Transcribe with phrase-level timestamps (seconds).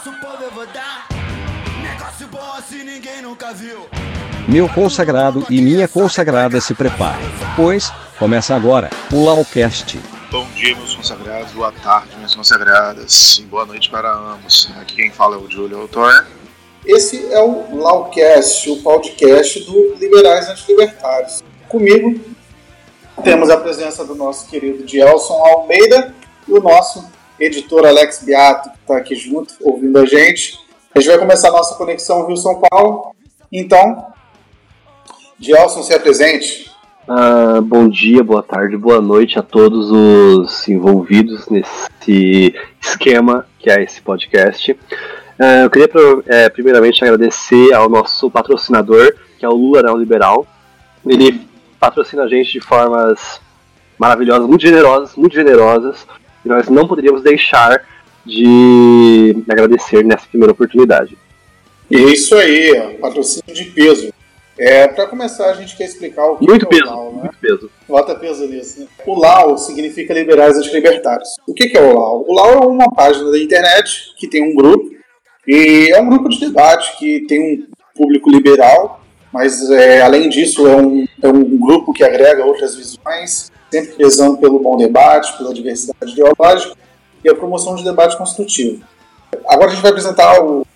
[0.00, 1.08] nosso povo eu vou dar.
[1.82, 3.86] Negócio bom assim ninguém nunca viu.
[4.48, 10.00] Meu consagrado e minha consagrada se preparem, pois começa agora o Laucast.
[10.30, 14.70] Bom dia, meus consagrados, boa tarde, minhas consagradas, e boa noite para ambos.
[14.80, 16.26] Aqui quem fala é o Júlio Autor.
[16.86, 21.44] Esse é o Laucast, o podcast do Liberais Antilibertários.
[21.68, 22.18] Comigo
[23.22, 26.14] temos a presença do nosso querido Gelson Almeida
[26.48, 30.58] e o nosso editor Alex Beato, que está aqui junto, ouvindo a gente.
[30.94, 33.14] A gente vai começar a nossa conexão Rio-São Paulo.
[33.50, 34.06] Então,
[35.38, 36.70] Gelson, se apresente.
[37.08, 43.82] Ah, bom dia, boa tarde, boa noite a todos os envolvidos nesse esquema que é
[43.82, 44.78] esse podcast.
[45.38, 45.88] Ah, eu queria
[46.26, 50.46] é, primeiramente agradecer ao nosso patrocinador, que é o Lula Neoliberal.
[51.06, 51.40] Ele
[51.80, 53.40] patrocina a gente de formas
[53.98, 56.06] maravilhosas, muito generosas, muito generosas,
[56.44, 57.84] e nós não poderíamos deixar
[58.24, 61.16] de agradecer nessa primeira oportunidade.
[61.90, 64.12] E é isso aí, patrocínio de peso.
[64.58, 67.22] É, para começar, a gente quer explicar o que muito é peso, o LAU, né?
[67.22, 67.70] Muito peso.
[67.88, 68.80] Bota peso nisso.
[68.80, 68.86] Né?
[69.06, 71.30] O LAU significa Liberais Antilibertários.
[71.46, 72.24] O que, que é o LAU?
[72.28, 74.90] O LAU é uma página da internet que tem um grupo,
[75.48, 77.66] e é um grupo de debate que tem um
[77.96, 79.00] público liberal,
[79.32, 84.38] mas é, além disso é um, é um grupo que agrega outras visões, sempre prezando
[84.38, 86.76] pelo bom debate, pela diversidade ideológica
[87.24, 88.82] e a promoção de debate construtivo.
[89.46, 90.66] Agora a gente vai apresentar o,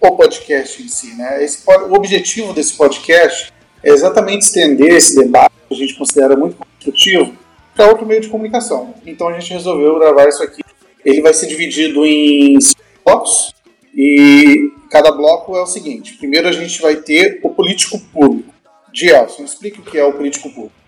[0.00, 1.14] o podcast em si.
[1.14, 1.42] Né?
[1.42, 6.56] Esse, o objetivo desse podcast é exatamente estender esse debate, que a gente considera muito
[6.56, 7.34] construtivo,
[7.74, 8.94] para outro meio de comunicação.
[9.04, 10.62] Então a gente resolveu gravar isso aqui.
[11.04, 12.58] Ele vai ser dividido em
[13.04, 13.54] blocos,
[13.94, 18.52] e cada bloco é o seguinte: primeiro a gente vai ter o político público.
[18.92, 20.83] Gelson, explique o que é o político público.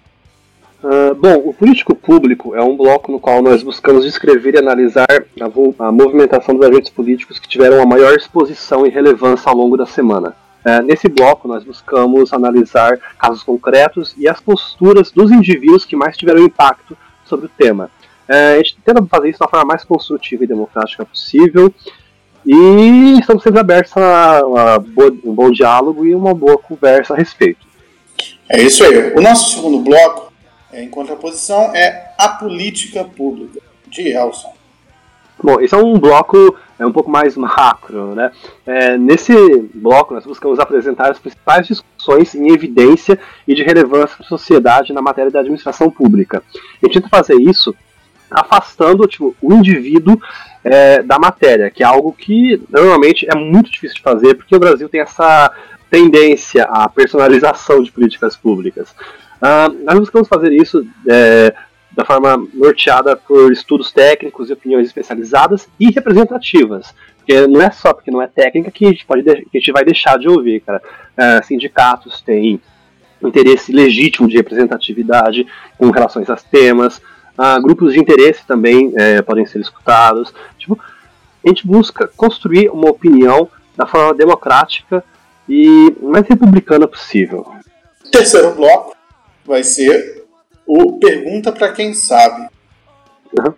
[0.87, 5.09] Uh, bom, o político público é um bloco no qual nós buscamos descrever e analisar
[5.11, 9.77] a, a, movimentação dos agentes políticos que tiveram a maior exposição e relevância ao longo
[9.77, 10.37] da semana.
[10.65, 16.17] Uh, nesse bloco, nós buscamos analisar casos concretos e as posturas dos indivíduos que mais
[16.17, 17.91] tiveram impacto sobre o tema.
[18.29, 21.75] Uh, a gente tenta fazer isso da forma mais construtiva e democrática possível,
[22.47, 24.79] e estamos sempre abertos a, a
[25.25, 27.67] um bom diálogo e uma boa conversa a respeito.
[28.49, 29.15] É isso aí.
[29.15, 30.36] O nosso segundo bloco, é,
[30.73, 34.53] em contraposição, é a política pública, de Elson.
[35.43, 38.31] Bom, esse é um bloco é um pouco mais macro, né?
[38.67, 39.33] É, nesse
[39.75, 43.19] bloco nós buscamos apresentar as principais discussões em evidência
[43.49, 46.43] e de relevância para a sociedade na matéria da administração pública.
[46.83, 47.75] Gente tenta fazer isso
[48.31, 50.21] afastando tipo, o indivíduo
[50.63, 54.61] é, da matéria, que é algo que normalmente é muito difícil de fazer, porque o
[54.61, 55.51] Brasil tem essa
[55.91, 58.95] tendência à personalização de políticas públicas.
[59.37, 61.55] Uh, nós buscamos fazer isso é,
[61.93, 66.95] da forma norteada por estudos técnicos e opiniões especializadas e representativas.
[67.17, 69.73] Porque não é só porque não é técnica que a gente, pode que a gente
[69.73, 70.83] vai deixar de ouvir, cara.
[71.17, 72.61] Uh, sindicatos têm
[73.23, 75.47] interesse legítimo de representatividade
[75.79, 76.99] com relação a temas.
[76.99, 80.33] Uh, grupos de interesse também é, podem ser escutados.
[80.59, 80.79] Tipo,
[81.45, 85.05] a gente busca construir uma opinião da forma democrática
[85.49, 87.47] e mais republicana possível.
[88.11, 88.96] Terceiro bloco
[89.47, 90.25] vai ser
[90.67, 92.49] o Pergunta para Quem Sabe.
[93.39, 93.55] Uhum.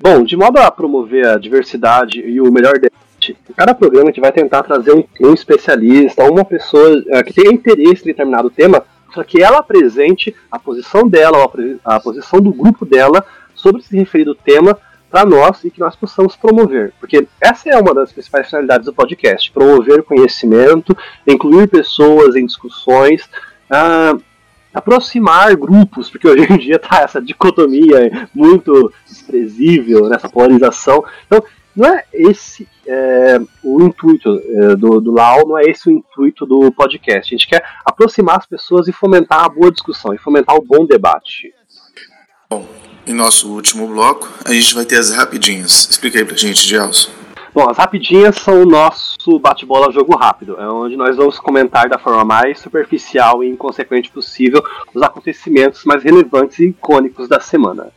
[0.00, 4.20] Bom, de modo a promover a diversidade e o melhor debate, cada programa a gente
[4.20, 9.24] vai tentar trazer um, especialista, uma pessoa uh, que tenha interesse em determinado tema para
[9.24, 11.38] que ela apresente a posição dela,
[11.84, 13.24] a posição do grupo dela
[13.54, 14.76] sobre esse referido tema
[15.10, 16.92] para nós e que nós possamos promover.
[16.98, 23.28] Porque essa é uma das principais finalidades do podcast: promover conhecimento, incluir pessoas em discussões,
[23.70, 24.20] uh,
[24.72, 31.04] aproximar grupos, porque hoje em dia está essa dicotomia muito desprezível, nessa polarização.
[31.26, 31.42] Então,
[31.74, 36.44] não é esse é, o intuito é, do, do LAU, não é esse o intuito
[36.44, 37.34] do podcast.
[37.34, 40.84] A gente quer aproximar as pessoas e fomentar a boa discussão, e fomentar o bom
[40.84, 41.52] debate.
[42.50, 42.66] Bom,
[43.06, 45.88] em nosso último bloco, a gente vai ter as rapidinhas.
[45.90, 47.21] Explica aí pra gente, Gelson.
[47.54, 51.98] Bom, as rapidinhas são o nosso bate-bola jogo rápido, é onde nós vamos comentar da
[51.98, 57.92] forma mais superficial e inconsequente possível os acontecimentos mais relevantes e icônicos da semana.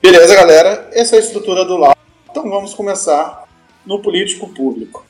[0.00, 0.88] Beleza, galera?
[0.92, 1.96] Essa é a estrutura do LAU.
[2.30, 3.48] Então vamos começar
[3.84, 5.04] no político público.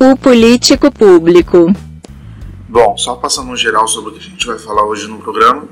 [0.00, 1.66] O político público.
[2.66, 5.68] Bom, só passando um geral sobre o que a gente vai falar hoje no programa.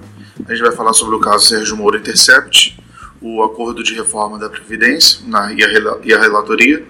[0.46, 2.76] A gente vai falar sobre o caso Sérgio Moro Intercept,
[3.20, 6.84] o acordo de reforma da Previdência na, e, a, e a relatoria.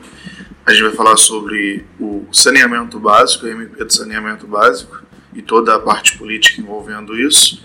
[0.65, 5.03] A gente vai falar sobre o saneamento básico, o MP do saneamento básico
[5.35, 7.63] e toda a parte política envolvendo isso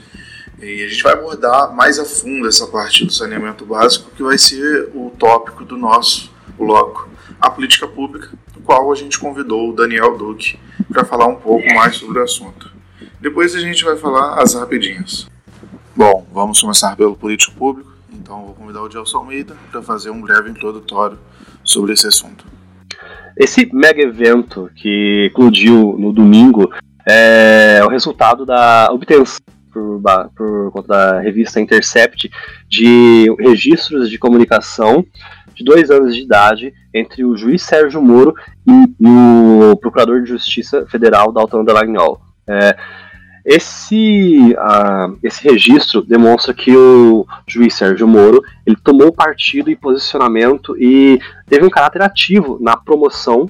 [0.61, 4.37] E a gente vai abordar mais a fundo essa parte do saneamento básico, que vai
[4.37, 7.09] ser o tópico do nosso bloco,
[7.39, 10.59] a política pública, no qual a gente convidou o Daniel Duque
[10.91, 12.69] para falar um pouco mais sobre o assunto.
[13.21, 15.29] Depois a gente vai falar as rapidinhas.
[15.99, 20.21] Bom, vamos começar pelo político público, então vou convidar o Gelson Almeida para fazer um
[20.21, 21.19] breve introdutório
[21.61, 22.45] sobre esse assunto.
[23.35, 26.73] Esse mega evento que eclodiu no domingo
[27.05, 29.41] é o resultado da obtenção
[29.73, 30.01] por,
[30.37, 32.31] por conta da revista Intercept
[32.69, 35.05] de registros de comunicação
[35.53, 38.33] de dois anos de idade entre o juiz Sérgio Moro
[38.65, 38.71] e,
[39.01, 42.21] e o procurador de justiça federal Dalton Delagnol.
[42.47, 42.77] É,
[43.49, 50.77] esse, uh, esse registro demonstra que o juiz Sérgio Moro ele tomou partido e posicionamento
[50.77, 53.49] e teve um caráter ativo na promoção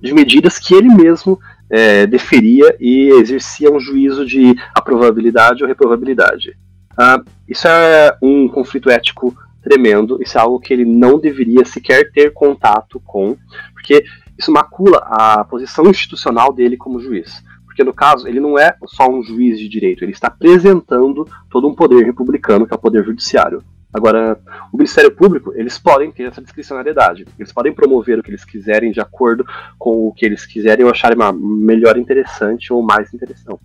[0.00, 1.38] de medidas que ele mesmo
[1.68, 6.56] é, deferia e exercia um juízo de aprovabilidade ou reprovabilidade.
[6.92, 12.10] Uh, isso é um conflito ético tremendo, isso é algo que ele não deveria sequer
[12.12, 13.36] ter contato com,
[13.74, 14.06] porque
[14.38, 17.46] isso macula a posição institucional dele como juiz.
[17.78, 21.68] Porque no caso, ele não é só um juiz de direito, ele está apresentando todo
[21.68, 23.62] um poder republicano, que é o poder judiciário.
[23.94, 24.36] Agora,
[24.72, 27.24] o Ministério Público, eles podem ter essa discricionariedade.
[27.38, 29.46] Eles podem promover o que eles quiserem de acordo
[29.78, 33.60] com o que eles quiserem ou acharem melhor interessante ou mais interessante.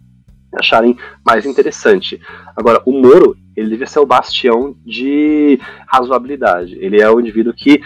[0.53, 0.95] Acharem
[1.25, 2.21] mais interessante.
[2.55, 6.77] Agora, o Moro, ele deve ser o bastião de razoabilidade.
[6.79, 7.81] Ele é o indivíduo que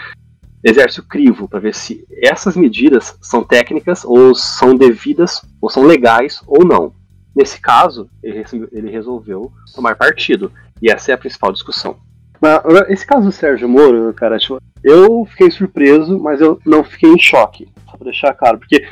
[0.62, 5.84] exerce o crivo para ver se essas medidas são técnicas ou são devidas ou são
[5.84, 6.92] legais ou não.
[7.34, 10.50] Nesse caso, ele resolveu tomar partido.
[10.82, 11.96] E essa é a principal discussão.
[12.40, 17.10] Mas, esse caso do Sérgio Moro, cara, tipo, eu fiquei surpreso, mas eu não fiquei
[17.10, 17.68] em choque.
[17.88, 18.86] Só pra deixar claro, porque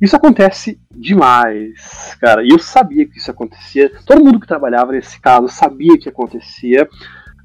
[0.00, 2.42] isso acontece demais, cara.
[2.42, 3.90] E eu sabia que isso acontecia.
[4.06, 6.88] Todo mundo que trabalhava nesse caso sabia que acontecia.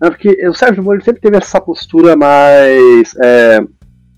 [0.03, 3.63] Né, porque o Sérgio Moro sempre teve essa postura mais é,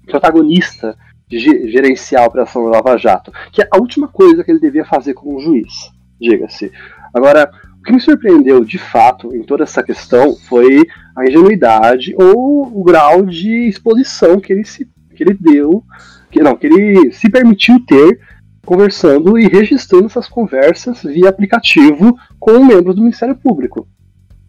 [0.07, 0.97] protagonista
[1.27, 1.37] de
[1.69, 5.39] gerenciar a operação Lava Jato, que é a última coisa que ele devia fazer como
[5.39, 6.71] juiz, diga-se.
[7.13, 10.83] Agora, o que me surpreendeu de fato em toda essa questão foi
[11.15, 15.83] a ingenuidade ou o grau de exposição que ele, se, que ele deu,
[16.31, 18.19] que não, que ele se permitiu ter
[18.65, 23.87] conversando e registrando essas conversas via aplicativo com membros do Ministério Público.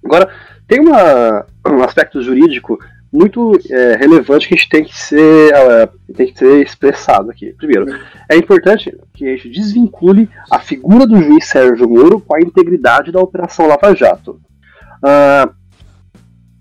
[0.03, 0.31] Agora,
[0.67, 2.79] tem uma, um aspecto jurídico
[3.13, 7.53] muito é, relevante que a gente tem que ser uh, tem que ser expressado aqui.
[7.53, 7.87] Primeiro,
[8.29, 13.13] é importante que a gente desvincule a figura do juiz Sérgio Moro com a integridade
[13.13, 14.41] da Operação Lava Jato.
[15.03, 15.55] Uh,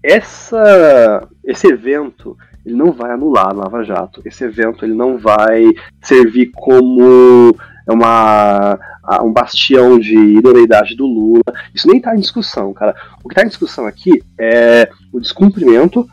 [0.02, 4.22] essa, esse evento ele não vai anular a Lava Jato.
[4.25, 5.66] Esse evento ele não vai
[6.01, 7.56] servir como
[7.94, 8.80] uma,
[9.22, 11.44] um bastião de idoneidade do Lula.
[11.74, 12.96] Isso nem está em discussão, cara.
[13.24, 16.08] O que está em discussão aqui é o descumprimento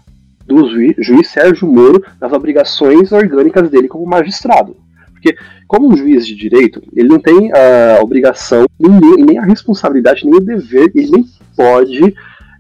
[0.47, 4.77] do juiz, Sérgio Moro nas obrigações orgânicas dele como magistrado.
[5.13, 5.37] Porque,
[5.69, 10.35] como um juiz de direito, ele não tem a obrigação, nem, nem a responsabilidade, nem
[10.35, 11.25] o dever, ele nem
[11.57, 12.15] pode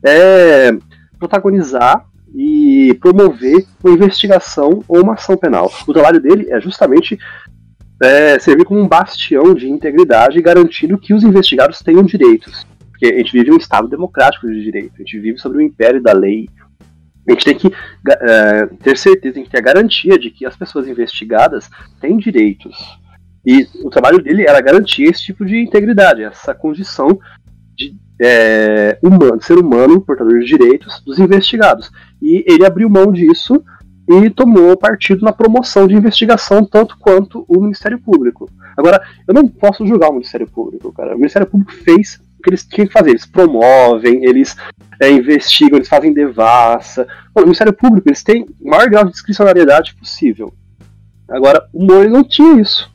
[0.05, 0.71] é,
[1.19, 5.71] protagonizar e promover uma investigação ou uma ação penal.
[5.87, 7.19] O trabalho dele é justamente
[8.03, 12.67] é, servir como um bastião de integridade, garantindo que os investigados tenham direitos.
[12.91, 16.03] Porque a gente vive um Estado democrático de direito, a gente vive sobre o império
[16.03, 16.49] da lei,
[17.29, 20.57] a gente tem que uh, ter certeza, tem que ter a garantia de que as
[20.57, 22.77] pessoas investigadas têm direitos.
[23.47, 27.19] E o trabalho dele era garantir esse tipo de integridade, essa condição
[27.77, 31.91] de, é, humano, ser humano, portador de direitos, dos investigados.
[32.21, 33.63] E ele abriu mão disso
[34.09, 38.51] e tomou partido na promoção de investigação, tanto quanto o Ministério Público.
[38.77, 41.15] Agora, eu não posso julgar o Ministério Público, cara.
[41.15, 43.11] O Ministério Público fez o que eles tinham que fazer.
[43.11, 44.57] Eles promovem, eles
[45.01, 47.07] é, investigam, eles fazem devassa.
[47.35, 50.53] o Ministério Público, eles têm o maior grau de discricionariedade possível.
[51.29, 52.91] Agora, o Moro não tinha isso.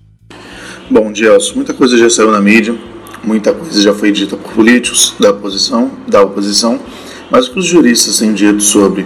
[0.89, 2.75] Bom, Gelson, muita coisa já saiu na mídia,
[3.23, 6.79] muita coisa já foi dita por políticos da oposição, da oposição,
[7.29, 9.05] mas o que os juristas têm dito sobre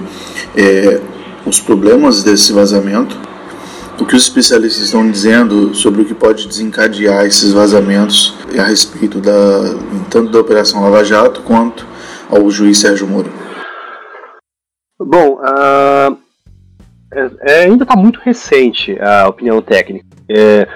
[0.55, 1.01] é,
[1.45, 3.17] os problemas desse vazamento,
[4.00, 9.19] o que os especialistas estão dizendo sobre o que pode desencadear esses vazamentos a respeito
[9.19, 9.31] da
[10.10, 11.86] tanto da Operação Lava Jato quanto
[12.29, 13.31] ao juiz Sérgio Moro?
[15.00, 16.17] Bom, uh,
[17.41, 20.05] é, ainda está muito recente a opinião técnica.
[20.29, 20.67] É,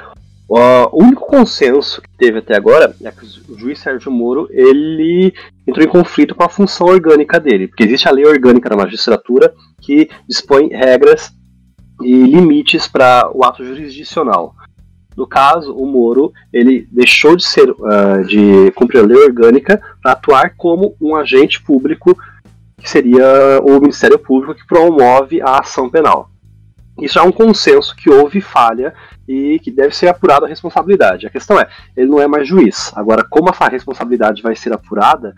[0.48, 5.34] o único consenso que teve até agora é que o juiz Sérgio Moro ele
[5.66, 9.54] entrou em conflito com a função orgânica dele, porque existe a lei orgânica da magistratura
[9.82, 11.34] que dispõe regras
[12.02, 14.54] e limites para o ato jurisdicional.
[15.16, 20.12] No caso, o Moro ele deixou de ser uh, de cumprir a lei orgânica para
[20.12, 22.16] atuar como um agente público,
[22.78, 26.30] que seria o Ministério Público que promove a ação penal.
[27.02, 28.94] Isso é um consenso que houve falha
[29.27, 31.25] e que deve ser apurada a responsabilidade.
[31.25, 32.91] A questão é, ele não é mais juiz.
[32.96, 35.34] Agora, como a responsabilidade vai ser apurada,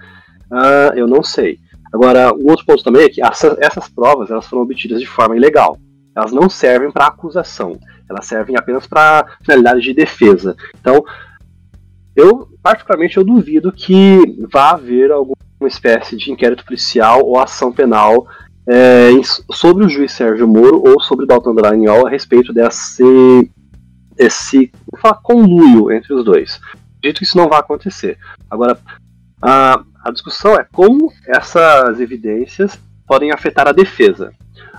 [0.52, 1.60] uh, eu não sei.
[1.94, 5.38] Agora, o outro ponto também é que essa, essas provas elas foram obtidas de forma
[5.38, 5.78] ilegal.
[6.16, 7.80] Elas não servem para acusação,
[8.10, 10.56] elas servem apenas para finalidade de defesa.
[10.80, 11.04] Então,
[12.16, 14.20] eu particularmente eu duvido que
[14.52, 18.28] vá haver alguma espécie de inquérito policial ou ação penal
[18.68, 19.12] é,
[19.52, 23.50] sobre o juiz Sérgio Moro ou sobre Dalton Dallagnol a respeito desse
[24.18, 24.72] esse
[25.24, 26.60] conluio entre os dois.
[27.02, 28.18] Dito que isso não vai acontecer.
[28.50, 28.80] Agora,
[29.42, 34.34] a, a discussão é como essas evidências podem afetar a defesa.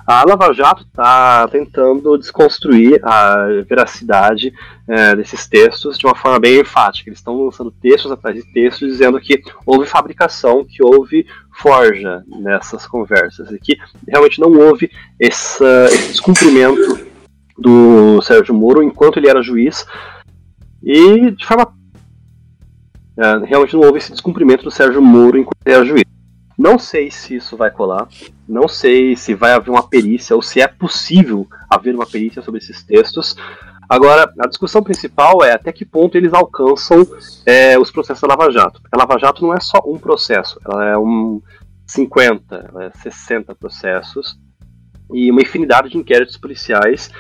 [0.07, 4.55] A Lava Jato está tentando desconstruir a veracidade
[4.89, 7.11] é, desses textos de uma forma bem enfática.
[7.11, 12.87] Eles estão lançando textos atrás de textos dizendo que houve fabricação, que houve forja nessas
[12.87, 13.77] conversas e que
[14.09, 14.91] realmente não houve
[15.21, 17.08] essa, esse descumprimento
[17.59, 19.85] do Sérgio Moro enquanto ele era juiz
[20.83, 21.75] e de forma
[23.17, 26.05] é, realmente não houve esse descumprimento do Sérgio Moro enquanto ele era juiz.
[26.57, 28.09] Não sei se isso vai colar,
[28.49, 32.61] não sei se vai haver uma perícia ou se é possível haver uma perícia sobre
[32.61, 33.37] esses textos.
[33.89, 37.07] Agora, a discussão principal é até que ponto eles alcançam
[37.47, 38.81] é, os processos da Lava Jato.
[38.93, 41.41] A Lava Jato não é só um processo, ela é um
[41.87, 44.39] 50, ela é 60 processos
[45.13, 47.11] e uma infinidade de inquéritos policiais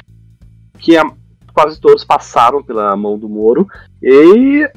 [0.78, 1.04] que a,
[1.52, 3.66] quase todos passaram pela mão do Moro
[4.02, 4.68] e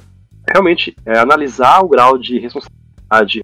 [0.50, 3.44] realmente é, analisar o grau de responsabilidade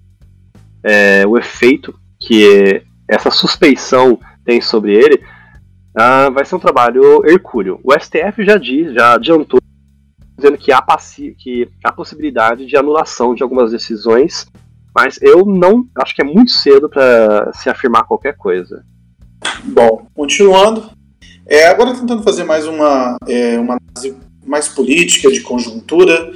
[0.82, 5.16] é, o efeito que essa suspeição tem sobre ele,
[5.96, 7.80] uh, vai ser um trabalho hercúleo.
[7.82, 9.60] O STF já diz, já adiantou,
[10.36, 10.84] dizendo que há,
[11.38, 14.46] que há possibilidade de anulação de algumas decisões,
[14.94, 18.84] mas eu não acho que é muito cedo para se afirmar qualquer coisa.
[19.64, 20.90] Bom, continuando,
[21.48, 26.32] é, agora tentando fazer mais uma, é, uma análise mais política, de conjuntura,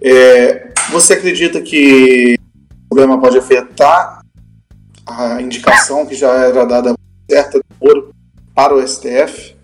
[0.00, 2.38] é, você acredita que
[2.88, 4.20] problema pode afetar
[5.06, 6.94] a indicação que já era dada
[7.30, 8.14] certa do Moro
[8.54, 9.54] para o STF?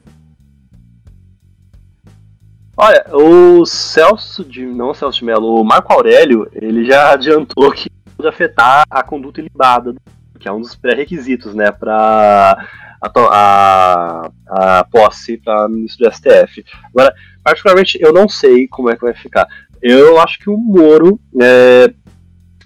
[2.77, 4.65] Olha, o Celso de.
[4.65, 9.03] não o Celso de Mello, o Marco Aurélio, ele já adiantou que pode afetar a
[9.03, 9.95] conduta ilibada,
[10.41, 12.59] que é um dos pré-requisitos, né, para
[13.01, 16.65] a, a, a, posse para ministro do STF.
[16.93, 19.47] Agora, particularmente, eu não sei como é que vai ficar.
[19.81, 21.93] Eu acho que o Moro é,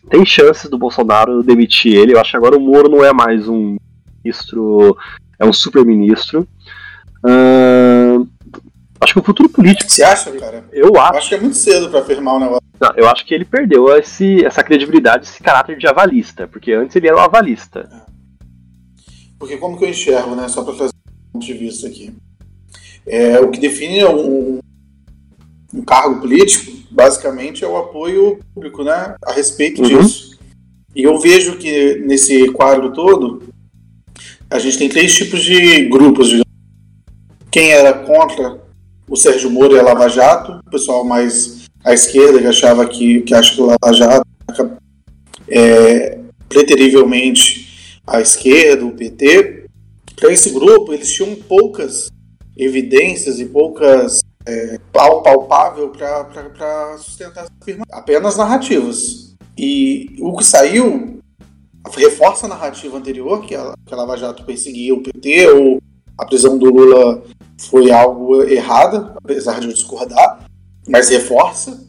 [0.09, 2.15] tem chances do Bolsonaro demitir ele.
[2.15, 3.77] Eu acho que agora o Moro não é mais um
[4.25, 4.97] ministro,
[5.39, 6.49] é um super-ministro.
[7.25, 8.29] Uh,
[9.01, 9.91] acho que o futuro político.
[9.91, 10.65] Você acha, cara?
[10.73, 11.13] Eu acho.
[11.13, 12.64] Eu acho que é muito cedo para afirmar o negócio.
[12.81, 16.97] Não, eu acho que ele perdeu esse, essa credibilidade, esse caráter de avalista, porque antes
[16.97, 17.89] ele era um avalista.
[17.93, 18.15] É.
[19.39, 20.49] Porque como que eu enxergo, né?
[20.49, 22.15] Só para fazer um ponto de vista aqui.
[23.07, 24.59] É, o que define um,
[25.73, 29.89] um cargo político, basicamente, é o apoio público né, a respeito uhum.
[29.89, 30.39] disso.
[30.95, 33.43] E eu vejo que nesse quadro todo,
[34.49, 36.29] a gente tem três tipos de grupos.
[36.29, 36.45] Digamos.
[37.51, 38.61] Quem era contra
[39.09, 43.21] o Sérgio Moro e a Lava Jato, o pessoal mais à esquerda que achava que,
[43.21, 44.25] que acha que o Lava Jato
[45.49, 49.67] é preterivelmente à esquerda, o PT.
[50.17, 52.11] Para esse grupo, eles tinham poucas
[52.57, 57.99] evidências e poucas é, palpável para sustentar essa afirmação.
[57.99, 59.35] Apenas narrativas.
[59.59, 61.19] E o que saiu
[61.97, 65.83] reforça a narrativa anterior, que a, que a Lava Jato perseguia o PT, ou
[66.17, 67.23] a prisão do Lula
[67.59, 70.45] foi algo errado, apesar de eu discordar,
[70.89, 71.83] mas reforça.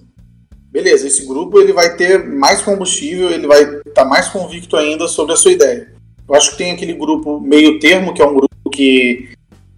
[0.72, 5.08] Beleza, esse grupo ele vai ter mais combustível, ele vai estar tá mais convicto ainda
[5.08, 5.94] sobre a sua ideia.
[6.28, 9.30] Eu acho que tem aquele grupo meio termo, que é um grupo que,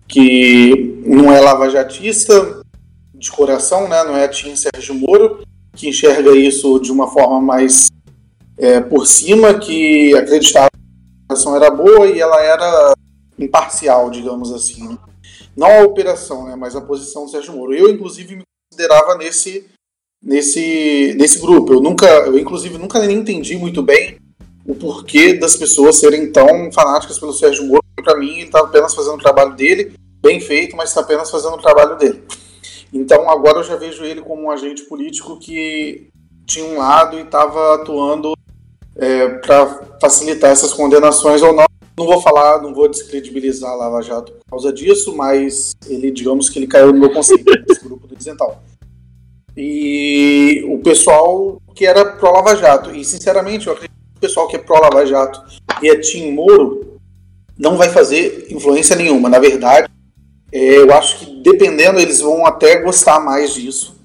[0.07, 2.61] que não é lavajatista,
[3.13, 4.03] de coração, né?
[4.03, 5.41] não é Tim Sérgio Moro,
[5.75, 7.89] que enxerga isso de uma forma mais
[8.57, 12.93] é, por cima, que acreditava que a operação era boa e ela era
[13.37, 14.97] imparcial, digamos assim.
[15.55, 16.55] Não a operação, né?
[16.55, 17.73] mas a posição do Sérgio Moro.
[17.73, 18.43] Eu, inclusive, me
[18.77, 19.65] considerava nesse,
[20.21, 21.73] nesse, nesse grupo.
[21.73, 24.17] Eu, nunca, eu, inclusive, nunca nem entendi muito bem
[24.65, 27.83] o porquê das pessoas serem tão fanáticas pelo Sérgio Moro.
[27.95, 31.55] Para mim, ele estava apenas fazendo o trabalho dele, bem feito, mas está apenas fazendo
[31.55, 32.21] o trabalho dele.
[32.93, 36.07] Então agora eu já vejo ele como um agente político que
[36.45, 38.33] tinha um lado e estava atuando
[38.95, 41.65] é, para facilitar essas condenações ou não.
[41.97, 46.47] Não vou falar, não vou descredibilizar a Lava Jato por causa disso, mas ele, digamos
[46.47, 48.61] que ele caiu no meu conceito, desse grupo do Isental.
[49.55, 54.55] E o pessoal que era pró-Lava Jato, e sinceramente eu acredito que o pessoal que
[54.55, 55.41] é pró-Lava Jato
[55.81, 56.99] e é Tim Moro
[57.57, 59.27] não vai fazer influência nenhuma.
[59.27, 59.89] Na verdade,
[60.51, 63.95] é, eu acho que dependendo eles vão até gostar mais disso.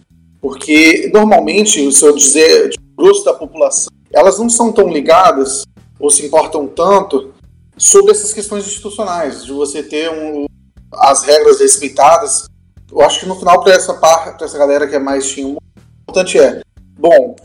[0.41, 5.65] Porque normalmente, se eu dizer, o grosso da população, elas não são tão ligadas
[6.01, 7.32] ou se importam tanto
[7.77, 10.47] sobre essas questões institucionais, de você ter um,
[10.93, 12.49] as regras respeitadas.
[12.91, 15.47] Eu acho que no final, para essa parte, para essa galera que é mais tinha,
[15.47, 15.59] o
[16.03, 16.61] importante é:
[16.99, 17.37] bom,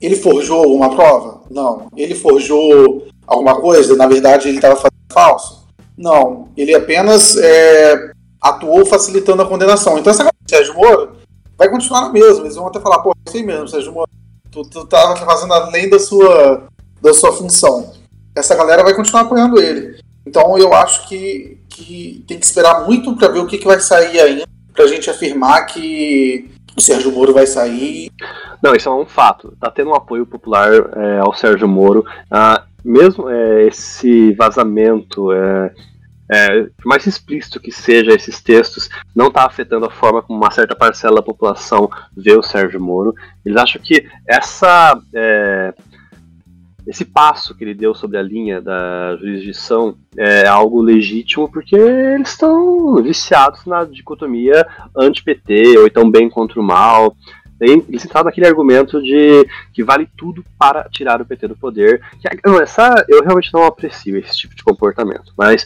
[0.00, 1.42] ele forjou alguma prova?
[1.50, 1.88] Não.
[1.96, 3.96] Ele forjou alguma coisa?
[3.96, 5.64] Na verdade, ele estava fazendo falso?
[5.96, 6.48] Não.
[6.56, 9.98] Ele apenas é, atuou facilitando a condenação.
[9.98, 11.16] Então, essa galera, Sérgio Moro,
[11.58, 12.44] vai continuar na mesma.
[12.44, 14.10] Eles vão até falar: pô, é aí mesmo, Sérgio Moro.
[14.50, 16.68] Tu, tu fazendo além da sua,
[17.02, 17.92] da sua função
[18.34, 19.98] essa galera vai continuar apoiando ele.
[20.26, 23.78] Então eu acho que, que tem que esperar muito para ver o que, que vai
[23.80, 28.10] sair ainda, para a gente afirmar que o Sérgio Moro vai sair.
[28.62, 29.56] Não, isso é um fato.
[29.60, 32.04] Tá tendo um apoio popular é, ao Sérgio Moro.
[32.30, 35.72] Ah, mesmo é, esse vazamento, é,
[36.28, 40.50] é, por mais explícito que seja esses textos, não está afetando a forma como uma
[40.50, 43.14] certa parcela da população vê o Sérgio Moro.
[43.44, 45.74] Eles acham que essa é,
[46.86, 52.30] esse passo que ele deu sobre a linha da jurisdição é algo legítimo porque eles
[52.30, 57.16] estão viciados na dicotomia anti-PT ou então bem contra o mal.
[57.60, 62.02] Eles entraram naquele argumento de que vale tudo para tirar o PT do poder.
[62.20, 65.32] Que, não, essa, eu realmente não aprecio esse tipo de comportamento.
[65.38, 65.64] Mas,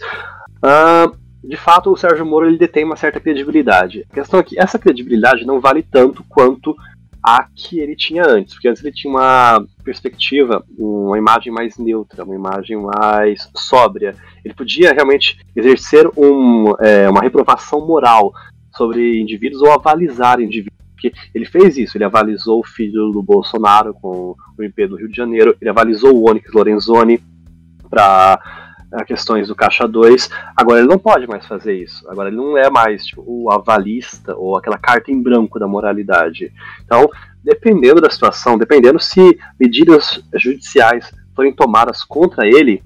[0.58, 4.06] uh, de fato, o Sérgio Moro ele detém uma certa credibilidade.
[4.10, 6.76] A questão é que essa credibilidade não vale tanto quanto
[7.22, 12.24] a que ele tinha antes, porque antes ele tinha uma perspectiva, uma imagem mais neutra,
[12.24, 14.14] uma imagem mais sóbria.
[14.44, 18.32] Ele podia realmente exercer um, é, uma reprovação moral
[18.72, 20.78] sobre indivíduos ou avalizar indivíduos.
[20.94, 25.08] Porque ele fez isso, ele avalizou o filho do Bolsonaro com o MP do Rio
[25.08, 27.22] de Janeiro, ele avalizou o Onyx Lorenzoni
[27.88, 28.67] para
[29.06, 30.30] questões do Caixa 2.
[30.56, 32.08] Agora ele não pode mais fazer isso.
[32.10, 36.52] Agora ele não é mais tipo, o avalista ou aquela carta em branco da moralidade.
[36.84, 37.08] Então,
[37.42, 42.82] dependendo da situação, dependendo se medidas judiciais forem tomadas contra ele,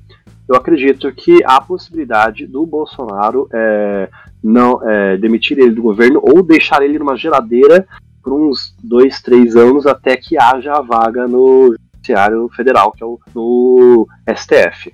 [0.48, 4.08] eu acredito que há a possibilidade do Bolsonaro é,
[4.42, 7.86] não é, demitir ele do governo ou deixar ele numa geladeira
[8.22, 13.06] por uns dois, três anos até que haja a vaga no Judiciário Federal, que é
[13.06, 14.92] o no STF.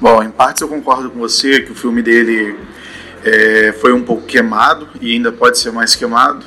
[0.00, 2.56] Bom, em partes eu concordo com você que o filme dele
[3.24, 6.44] é, foi um pouco queimado e ainda pode ser mais queimado,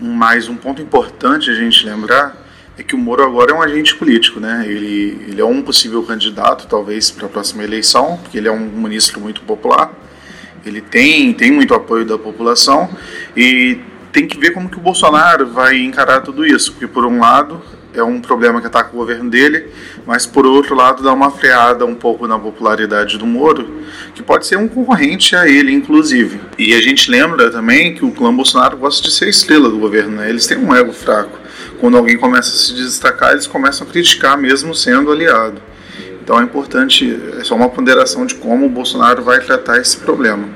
[0.00, 2.36] mas um ponto importante a gente lembrar
[2.78, 4.64] é que o Moro agora é um agente político, né?
[4.66, 8.58] Ele, ele é um possível candidato, talvez, para a próxima eleição, porque ele é um
[8.58, 9.92] ministro muito popular,
[10.64, 12.90] ele tem, tem muito apoio da população
[13.34, 13.80] e
[14.12, 17.62] tem que ver como que o Bolsonaro vai encarar tudo isso, porque por um lado
[17.98, 19.66] é um problema que ataca o governo dele,
[20.06, 23.82] mas por outro lado dá uma freada um pouco na popularidade do Moro,
[24.14, 26.40] que pode ser um concorrente a ele, inclusive.
[26.58, 30.16] E a gente lembra também que o clã Bolsonaro gosta de ser estrela do governo,
[30.16, 30.28] né?
[30.28, 31.38] eles têm um ego fraco.
[31.80, 35.60] Quando alguém começa a se destacar, eles começam a criticar, mesmo sendo aliado.
[36.22, 40.48] Então é importante, é só uma ponderação de como o Bolsonaro vai tratar esse problema.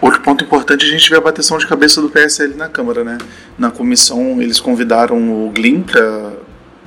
[0.00, 3.18] Outro ponto importante, a gente vê a bateção de cabeça do PSL na Câmara, né?
[3.58, 6.32] Na comissão, eles convidaram o Glyn para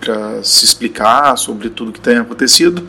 [0.04, 2.86] para se explicar sobre tudo que tem acontecido.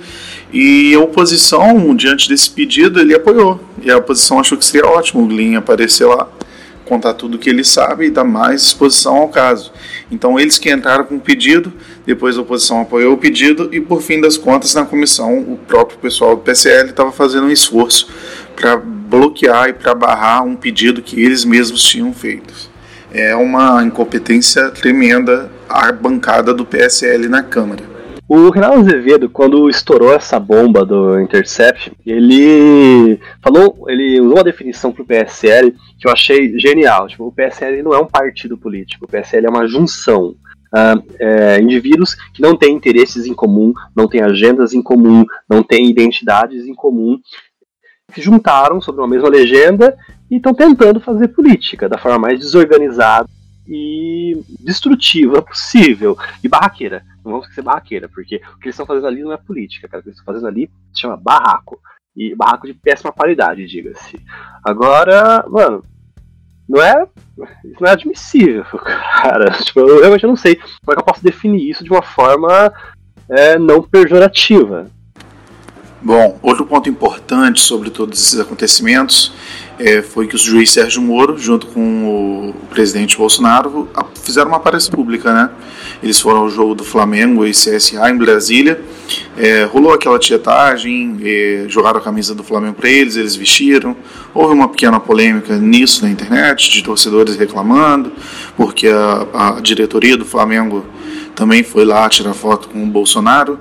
[0.52, 3.60] E a oposição, diante desse pedido, ele apoiou.
[3.80, 6.28] E a oposição achou que seria ótimo o Glyn aparecer lá,
[6.84, 9.72] contar tudo o que ele sabe e dar mais exposição ao caso.
[10.10, 11.72] Então, eles que entraram com o pedido,
[12.04, 15.98] depois a oposição apoiou o pedido e, por fim das contas, na comissão, o próprio
[15.98, 18.08] pessoal do PSL estava fazendo um esforço
[18.56, 22.74] para bloquear e para barrar um pedido que eles mesmos tinham feito
[23.14, 27.94] é uma incompetência tremenda a bancada do PSL na Câmara.
[28.26, 34.90] O Renato Azevedo, quando estourou essa bomba do Intercept, ele falou, ele usou uma definição
[34.90, 37.06] para o PSL que eu achei genial.
[37.06, 40.34] Tipo, o PSL não é um partido político, o PSL é uma junção.
[40.74, 45.62] Uh, é, indivíduos que não têm interesses em comum, não têm agendas em comum, não
[45.62, 47.20] têm identidades em comum,
[48.12, 49.96] se juntaram sob uma mesma legenda
[50.28, 53.28] e estão tentando fazer política da forma mais desorganizada
[53.66, 56.16] e destrutiva possível.
[56.42, 57.04] E barraqueira.
[57.24, 60.00] Não vamos esquecer barraqueira, porque o que eles estão fazendo ali não é política, cara.
[60.00, 61.80] O que eles estão fazendo ali se chama barraco.
[62.16, 64.20] E barraco de péssima qualidade, diga-se.
[64.64, 65.82] Agora, mano,
[66.68, 67.06] não é.
[67.64, 68.64] Isso não é admissível,
[69.22, 69.50] cara.
[69.50, 72.72] Tipo, eu realmente não sei como é que eu posso definir isso de uma forma
[73.28, 74.90] é, não pejorativa.
[76.04, 79.32] Bom, outro ponto importante sobre todos esses acontecimentos
[79.78, 83.88] é, foi que o juiz Sérgio Moro, junto com o presidente Bolsonaro,
[84.22, 85.50] fizeram uma aparição pública, né?
[86.02, 88.82] Eles foram ao jogo do Flamengo e CSA em Brasília.
[89.34, 93.96] É, rolou aquela tietagem, é, jogaram a camisa do Flamengo para eles, eles vestiram.
[94.34, 98.12] Houve uma pequena polêmica nisso na internet, de torcedores reclamando,
[98.58, 100.84] porque a, a diretoria do Flamengo
[101.34, 103.58] também foi lá tirar foto com o Bolsonaro.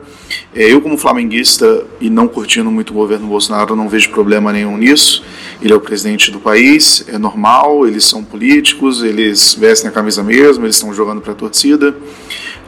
[0.54, 4.78] É, eu, como flamenguista e não curtindo muito o governo Bolsonaro, não vejo problema nenhum
[4.78, 5.24] nisso.
[5.62, 10.24] Ele é o presidente do país, é normal, eles são políticos, eles vestem a camisa
[10.24, 11.96] mesmo, eles estão jogando para a torcida.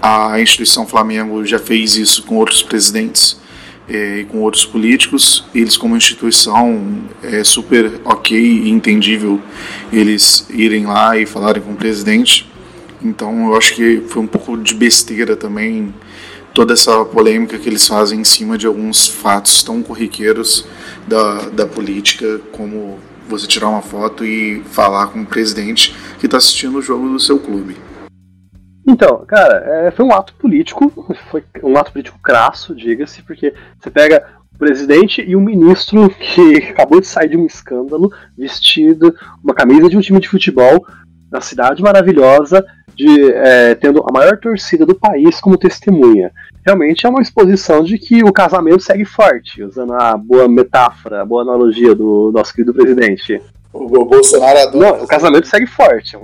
[0.01, 3.39] A instituição Flamengo já fez isso com outros presidentes
[3.87, 5.45] é, e com outros políticos.
[5.53, 9.41] Eles, como instituição, é super ok e entendível
[9.91, 12.54] eles irem lá e falarem com o presidente.
[13.01, 15.93] Então, eu acho que foi um pouco de besteira também
[16.53, 20.65] toda essa polêmica que eles fazem em cima de alguns fatos tão corriqueiros
[21.05, 26.37] da, da política, como você tirar uma foto e falar com o presidente que está
[26.37, 27.75] assistindo o jogo do seu clube.
[28.87, 30.93] Então, cara, é, foi um ato político,
[31.29, 36.57] foi um ato político crasso, diga-se, porque você pega o presidente e o ministro que
[36.71, 40.85] acabou de sair de um escândalo, vestido uma camisa de um time de futebol
[41.31, 42.63] na cidade maravilhosa,
[42.95, 46.31] de é, tendo a maior torcida do país como testemunha.
[46.65, 51.25] Realmente é uma exposição de que o casamento segue forte, usando a boa metáfora, a
[51.25, 53.41] boa analogia do nosso querido presidente.
[53.71, 54.91] O Bolsonaro adora.
[54.97, 56.17] Não, o casamento segue forte.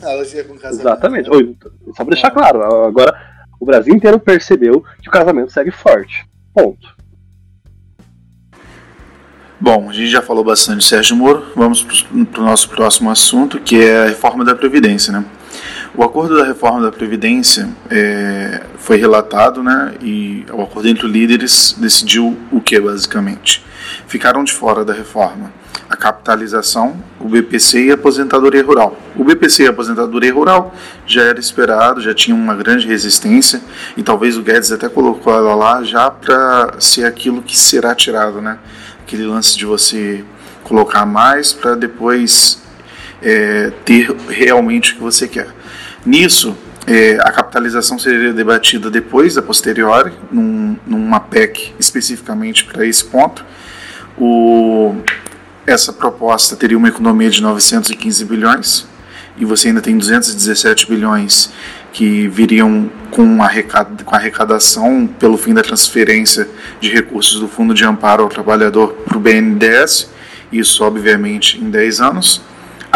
[0.00, 0.80] Analogia com o casamento.
[0.80, 1.30] Exatamente.
[1.30, 1.56] Oi,
[1.88, 3.14] só pra deixar claro, agora
[3.58, 6.24] o Brasil inteiro percebeu que o casamento segue forte.
[6.54, 6.96] Ponto.
[9.58, 13.58] Bom, a gente já falou bastante de Sérgio Moro, vamos para o nosso próximo assunto,
[13.58, 15.12] que é a reforma da Previdência.
[15.12, 15.24] Né?
[15.96, 21.74] O acordo da reforma da Previdência é, foi relatado, né, e o acordo entre líderes
[21.78, 23.64] decidiu o que, basicamente?
[24.06, 25.50] Ficaram de fora da reforma
[25.88, 29.00] a capitalização, o BPC e a aposentadoria rural.
[29.16, 30.74] O BPC e a aposentadoria rural
[31.06, 33.62] já era esperado, já tinha uma grande resistência,
[33.96, 38.42] e talvez o Guedes até colocou ela lá já para ser aquilo que será tirado,
[38.42, 38.58] né?
[39.02, 40.24] Aquele lance de você
[40.64, 42.60] colocar mais para depois
[43.22, 45.55] é, ter realmente o que você quer.
[46.06, 53.04] Nisso, é, a capitalização seria debatida depois, a posteriori, num, numa PEC especificamente para esse
[53.04, 53.44] ponto.
[54.16, 54.94] O,
[55.66, 58.86] essa proposta teria uma economia de 915 bilhões
[59.36, 61.50] e você ainda tem 217 bilhões
[61.92, 66.48] que viriam com, arrecad com arrecadação pelo fim da transferência
[66.80, 70.08] de recursos do Fundo de Amparo ao Trabalhador para o BNDES,
[70.52, 72.42] isso obviamente em 10 anos.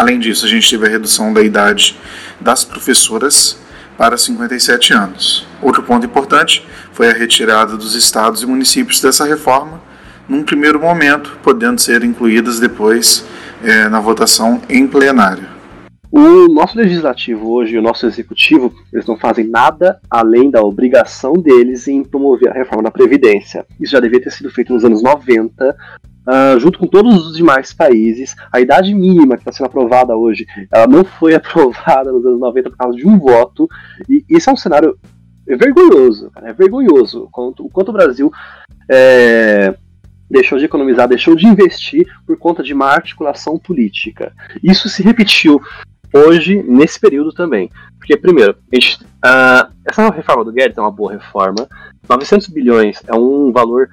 [0.01, 1.95] Além disso, a gente teve a redução da idade
[2.39, 3.55] das professoras
[3.95, 5.45] para 57 anos.
[5.61, 9.79] Outro ponto importante foi a retirada dos estados e municípios dessa reforma,
[10.27, 13.23] num primeiro momento, podendo ser incluídas depois
[13.63, 15.47] é, na votação em plenário.
[16.09, 21.87] O nosso legislativo hoje o nosso executivo, eles não fazem nada além da obrigação deles
[21.87, 23.67] em promover a reforma da Previdência.
[23.79, 25.77] Isso já devia ter sido feito nos anos 90,
[26.27, 28.35] Uh, junto com todos os demais países.
[28.51, 32.69] A idade mínima que está sendo aprovada hoje, ela não foi aprovada nos anos 90
[32.69, 33.67] por causa de um voto.
[34.07, 34.97] E esse é um cenário
[35.47, 37.23] vergonhoso, cara, é vergonhoso.
[37.23, 38.31] O quanto, quanto o Brasil
[38.89, 39.75] é,
[40.29, 44.31] deixou de economizar, deixou de investir por conta de má articulação política.
[44.63, 45.61] Isso se repetiu
[46.13, 47.69] hoje, nesse período também.
[47.97, 51.67] Porque, primeiro, gente, uh, essa reforma do Guedes é uma boa reforma.
[52.09, 53.89] 900 bilhões é um valor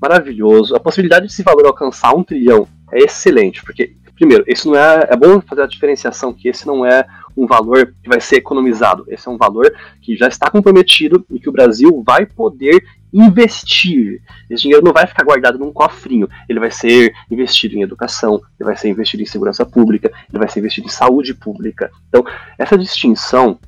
[0.00, 0.74] maravilhoso.
[0.74, 5.06] A possibilidade desse valor alcançar um trilhão é excelente, porque, primeiro, esse não é.
[5.10, 7.04] É bom fazer a diferenciação que esse não é
[7.36, 9.04] um valor que vai ser economizado.
[9.08, 12.82] Esse é um valor que já está comprometido e que o Brasil vai poder
[13.12, 14.22] investir.
[14.48, 16.28] Esse dinheiro não vai ficar guardado num cofrinho.
[16.48, 20.48] Ele vai ser investido em educação, ele vai ser investido em segurança pública, ele vai
[20.48, 21.90] ser investido em saúde pública.
[22.08, 22.24] Então,
[22.58, 23.58] essa distinção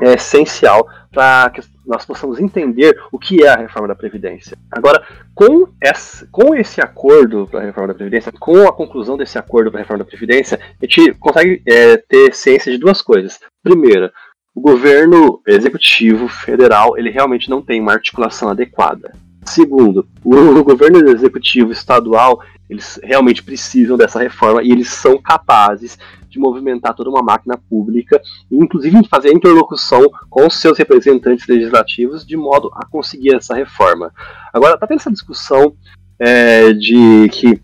[0.00, 1.52] é essencial para
[1.86, 4.56] nós possamos entender o que é a reforma da Previdência.
[4.70, 5.02] Agora,
[5.34, 9.70] com esse, com esse acordo para a reforma da Previdência, com a conclusão desse acordo
[9.70, 13.38] para a reforma da Previdência, a gente consegue é, ter ciência de duas coisas.
[13.62, 14.12] Primeira,
[14.54, 19.12] o governo executivo federal ele realmente não tem uma articulação adequada.
[19.44, 25.98] Segundo, o governo executivo estadual eles realmente precisam dessa reforma e eles são capazes
[26.34, 28.20] de movimentar toda uma máquina pública,
[28.50, 34.12] inclusive fazer a interlocução com os seus representantes legislativos de modo a conseguir essa reforma.
[34.52, 35.74] Agora, está tendo essa discussão
[36.18, 37.60] é, de que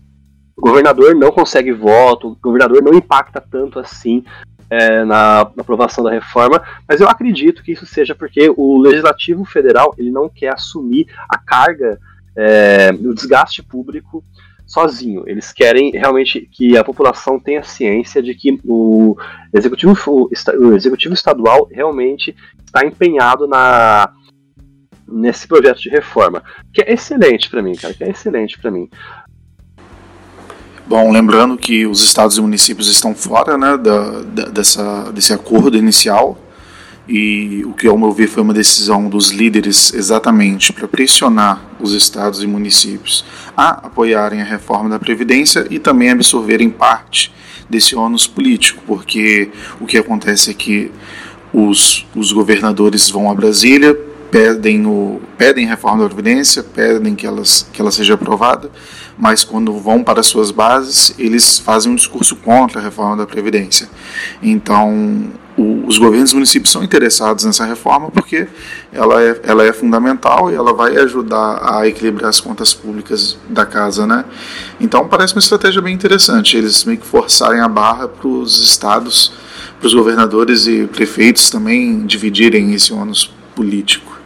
[0.55, 4.23] o governador não consegue voto, o governador não impacta tanto assim
[4.69, 9.43] é, na, na, aprovação da reforma, mas eu acredito que isso seja porque o legislativo
[9.43, 11.99] federal ele não quer assumir a carga
[12.37, 14.23] é, o desgaste público
[14.71, 15.23] sozinho.
[15.27, 19.17] Eles querem realmente que a população tenha ciência de que o
[19.53, 20.29] executivo,
[20.59, 22.33] o executivo estadual realmente
[22.65, 24.09] está empenhado na
[25.13, 26.41] nesse projeto de reforma,
[26.73, 28.89] que é excelente para mim, cara, que é excelente para mim.
[30.87, 35.77] Bom, lembrando que os estados e municípios estão fora né, da, da, dessa, desse acordo
[35.77, 36.37] inicial,
[37.13, 41.91] e o que, ao meu ver, foi uma decisão dos líderes exatamente para pressionar os
[41.91, 47.33] estados e municípios a apoiarem a reforma da Previdência e também absorverem parte
[47.69, 50.89] desse ônus político, porque o que acontece é que
[51.51, 53.93] os, os governadores vão a Brasília,
[54.31, 58.71] pedem, o, pedem reforma da Previdência, pedem que, elas, que ela seja aprovada,
[59.17, 63.89] mas quando vão para suas bases, eles fazem um discurso contra a reforma da Previdência.
[64.41, 68.47] Então, o, os governos municípios são interessados nessa reforma porque
[68.91, 73.65] ela é, ela é fundamental e ela vai ajudar a equilibrar as contas públicas da
[73.65, 74.25] casa, né?
[74.79, 79.33] Então, parece uma estratégia bem interessante, eles meio que forçarem a barra para os estados,
[79.79, 84.19] para os governadores e prefeitos também dividirem esse ônus político.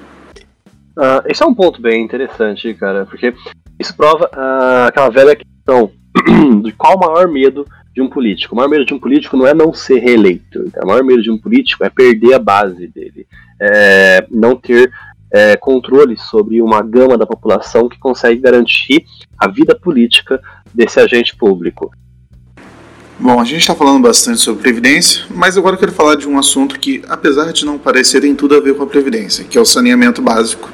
[0.97, 3.33] Uh, esse é um ponto bem interessante, cara, porque
[3.79, 5.91] isso prova uh, aquela velha questão
[6.63, 8.53] de qual o maior medo de um político.
[8.53, 10.69] O maior medo de um político não é não ser reeleito.
[10.81, 13.25] O maior medo de um político é perder a base dele,
[13.59, 14.91] é não ter
[15.31, 19.05] é, controle sobre uma gama da população que consegue garantir
[19.37, 20.41] a vida política
[20.73, 21.91] desse agente público.
[23.17, 26.37] Bom, a gente está falando bastante sobre Previdência, mas agora eu quero falar de um
[26.37, 29.61] assunto que, apesar de não parecer, tem tudo a ver com a Previdência, que é
[29.61, 30.69] o saneamento básico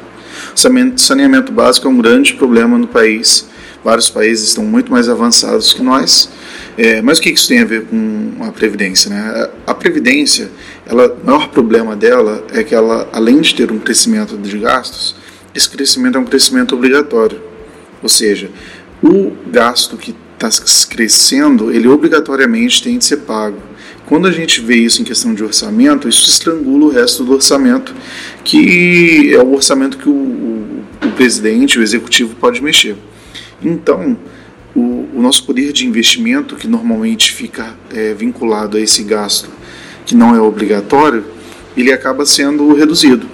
[0.56, 3.48] Saneamento básico é um grande problema no país.
[3.84, 6.30] Vários países estão muito mais avançados que nós.
[6.78, 9.10] É, mas o que isso tem a ver com a previdência?
[9.10, 9.50] Né?
[9.66, 10.52] A previdência,
[10.86, 15.16] ela, o maior problema dela é que ela, além de ter um crescimento de gastos,
[15.54, 17.42] esse crescimento é um crescimento obrigatório.
[18.02, 18.50] Ou seja,
[19.04, 20.50] o gasto que está
[20.90, 23.58] crescendo, ele obrigatoriamente tem de ser pago.
[24.12, 27.95] Quando a gente vê isso em questão de orçamento, isso estrangula o resto do orçamento,
[28.43, 32.97] que é o orçamento que o, o, o presidente, o executivo pode mexer.
[33.63, 34.17] Então,
[34.76, 39.50] o, o, nosso poder de investimento, que normalmente fica é, vinculado a esse gasto
[40.06, 41.24] que não é obrigatório,
[41.78, 43.26] ele acaba sendo reduzido.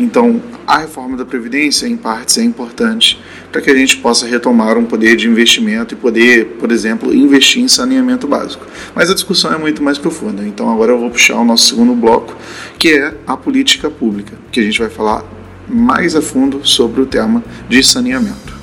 [0.00, 3.20] Então, a reforma da Previdência, em partes, é importante
[3.52, 7.62] para que a gente possa retomar um poder de investimento e poder, por exemplo, investir
[7.62, 8.66] em saneamento básico.
[8.94, 10.42] Mas a discussão é muito mais profunda.
[10.42, 12.34] Então, agora eu vou puxar o nosso segundo bloco,
[12.78, 15.22] que é a política pública, que a gente vai falar
[15.68, 18.59] mais a fundo sobre o tema de saneamento.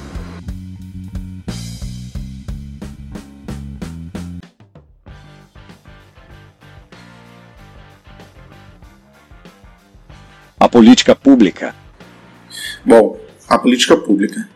[10.59, 11.75] A política pública
[12.85, 13.17] Bom,
[13.49, 14.47] a política pública.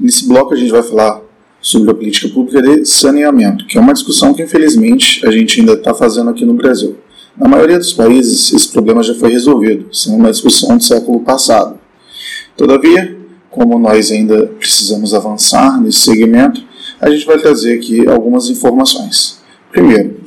[0.00, 1.20] Nesse bloco a gente vai falar
[1.60, 5.74] sobre a política pública de saneamento, que é uma discussão que infelizmente a gente ainda
[5.74, 6.96] está fazendo aqui no Brasil.
[7.36, 11.78] Na maioria dos países esse problema já foi resolvido, sendo uma discussão do século passado.
[12.56, 13.16] Todavia,
[13.50, 16.62] como nós ainda precisamos avançar nesse segmento,
[17.00, 19.40] a gente vai trazer aqui algumas informações.
[19.70, 20.20] Primeiro,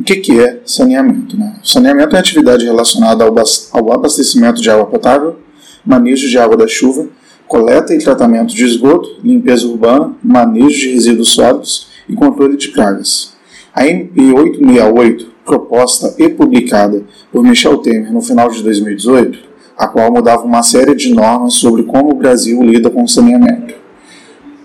[0.00, 1.36] o que é saneamento?
[1.36, 1.56] Né?
[1.62, 5.36] Saneamento é a atividade relacionada ao abastecimento de água potável
[5.84, 7.06] manejo de água da chuva,
[7.46, 13.34] coleta e tratamento de esgoto, limpeza urbana, manejo de resíduos sólidos e controle de pragas.
[13.74, 19.38] A MP 868, proposta e publicada por Michel Temer no final de 2018,
[19.76, 23.74] a qual mudava uma série de normas sobre como o Brasil lida com o saneamento.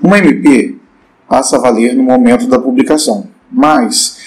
[0.01, 0.75] Uma MP
[1.27, 4.24] passa a valer no momento da publicação, mas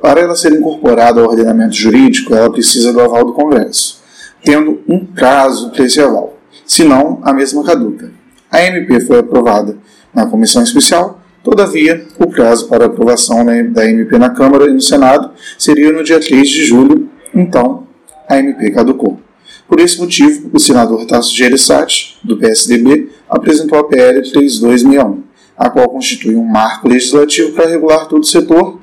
[0.00, 4.02] para ela ser incorporada ao ordenamento jurídico, ela precisa do aval do Congresso
[4.44, 8.10] tendo um prazo para esse aval, senão a mesma caduca.
[8.50, 9.78] A MP foi aprovada
[10.12, 15.30] na comissão especial, todavia, o prazo para aprovação da MP na Câmara e no Senado
[15.58, 17.86] seria no dia 3 de julho, então
[18.28, 19.20] a MP caducou.
[19.66, 25.22] Por esse motivo, o senador Tasso Gereissati, do PSDB, apresentou a PL 3261,
[25.56, 28.81] a qual constitui um marco legislativo para regular todo o setor,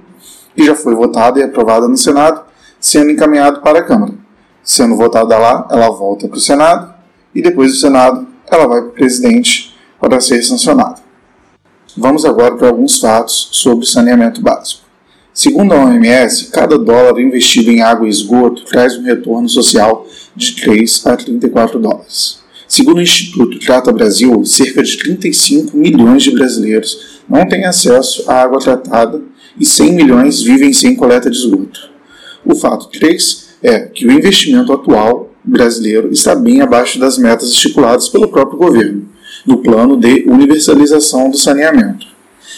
[0.59, 2.41] que já foi votada e aprovada no Senado,
[2.81, 4.11] sendo encaminhado para a Câmara.
[4.61, 6.93] Sendo votada lá, ela volta para o Senado
[7.33, 10.97] e depois do Senado ela vai para o presidente para ser sancionada.
[11.95, 14.81] Vamos agora para alguns fatos sobre saneamento básico.
[15.33, 20.57] Segundo a OMS, cada dólar investido em água e esgoto traz um retorno social de
[20.57, 22.39] 3 a 34 dólares.
[22.67, 28.41] Segundo o Instituto Trata Brasil, cerca de 35 milhões de brasileiros não têm acesso à
[28.41, 29.21] água tratada
[29.59, 31.89] e 100 milhões vivem sem coleta de esgoto.
[32.45, 38.09] O fato 3 é que o investimento atual brasileiro está bem abaixo das metas estipuladas
[38.09, 39.07] pelo próprio governo.
[39.45, 42.05] do plano de universalização do saneamento.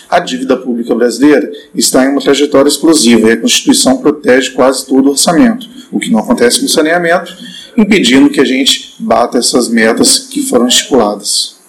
[0.10, 5.08] A dívida pública brasileira está em uma trajetória explosiva e a Constituição protege quase todo
[5.08, 7.34] o orçamento, o que não acontece com o saneamento,
[7.78, 11.61] impedindo que a gente bata essas metas que foram estipuladas.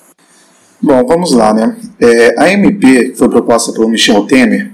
[0.82, 1.76] Bom, vamos lá, né?
[2.00, 4.72] É, a MP, que foi proposta pelo Michel Temer,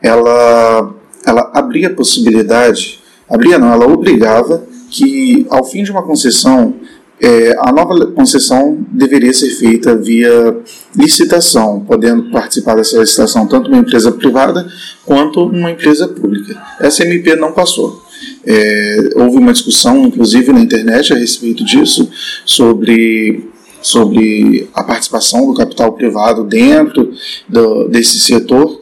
[0.00, 0.94] ela,
[1.26, 6.74] ela abria a possibilidade, abria não, ela obrigava que ao fim de uma concessão,
[7.20, 10.56] é, a nova concessão deveria ser feita via
[10.96, 14.66] licitação, podendo participar dessa licitação tanto uma empresa privada
[15.04, 16.60] quanto uma empresa pública.
[16.78, 18.02] Essa MP não passou.
[18.46, 22.08] É, houve uma discussão, inclusive na internet, a respeito disso,
[22.44, 23.50] sobre,
[23.82, 27.12] sobre a participação do capital privado dentro
[27.48, 28.80] do, desse setor.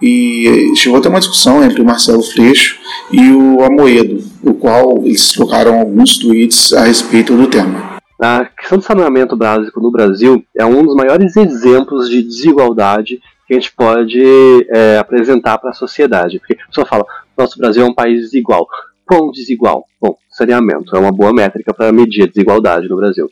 [0.00, 2.76] E chegou até uma discussão entre o Marcelo Freixo
[3.12, 7.98] e o Amoedo, o qual eles trocaram alguns tweets a respeito do tema.
[8.20, 13.54] A questão do saneamento básico no Brasil é um dos maiores exemplos de desigualdade que
[13.54, 14.22] a gente pode
[14.70, 16.38] é, apresentar para a sociedade.
[16.38, 17.04] Porque a pessoa fala,
[17.36, 18.66] nosso Brasil é um país desigual.
[19.06, 19.84] Quão desigual?
[20.00, 23.28] Bom, saneamento é uma boa métrica para medir a desigualdade no Brasil.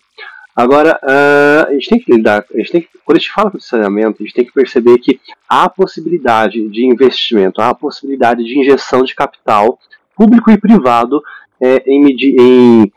[0.55, 3.51] Agora, uh, a gente tem que lidar, a gente tem que, quando a gente fala
[3.51, 8.59] de saneamento, a gente tem que perceber que há possibilidade de investimento, há possibilidade de
[8.59, 9.79] injeção de capital
[10.17, 11.23] público e privado
[11.61, 12.93] é, em, em,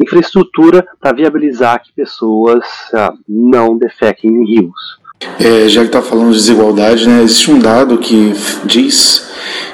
[0.00, 4.98] infraestrutura para viabilizar que pessoas uh, não defequem em rios.
[5.40, 8.32] É, já que está falando de desigualdade, né, existe um dado que
[8.64, 9.28] diz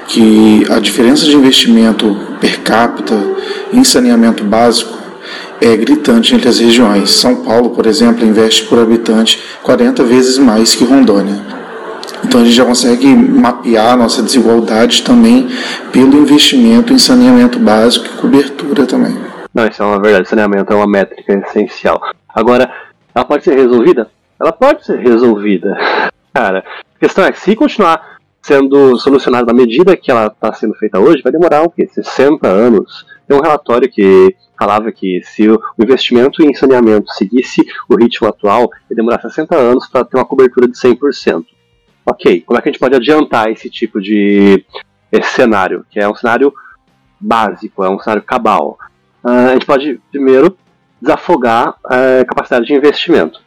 [0.07, 3.15] que a diferença de investimento per capita
[3.71, 5.04] em saneamento básico
[5.61, 7.11] é gritante entre as regiões.
[7.11, 11.39] São Paulo, por exemplo, investe por habitante 40 vezes mais que Rondônia.
[12.23, 15.47] Então a gente já consegue mapear a nossa desigualdade também
[15.91, 19.15] pelo investimento em saneamento básico e cobertura também.
[19.53, 20.27] Não, isso é uma verdade.
[20.27, 22.01] Saneamento é uma métrica essencial.
[22.27, 22.69] Agora,
[23.13, 24.09] ela pode ser resolvida?
[24.39, 25.77] Ela pode ser resolvida.
[26.33, 30.75] Cara, a questão é que se continuar sendo solucionada na medida que ela está sendo
[30.75, 31.87] feita hoje, vai demorar o quê?
[31.87, 33.05] 60 anos.
[33.27, 38.69] Tem um relatório que falava que se o investimento em saneamento seguisse o ritmo atual,
[38.89, 41.45] ia demorar 60 anos para ter uma cobertura de 100%.
[42.05, 44.63] Ok, como é que a gente pode adiantar esse tipo de
[45.11, 46.53] esse cenário, que é um cenário
[47.19, 48.77] básico, é um cenário cabal?
[49.23, 50.55] Uh, a gente pode, primeiro,
[51.01, 53.41] desafogar a capacidade de investimento.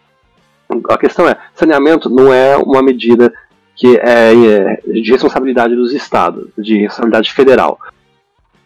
[0.88, 3.33] A questão é, saneamento não é uma medida
[3.75, 7.79] que é, é de responsabilidade dos estados, de responsabilidade federal.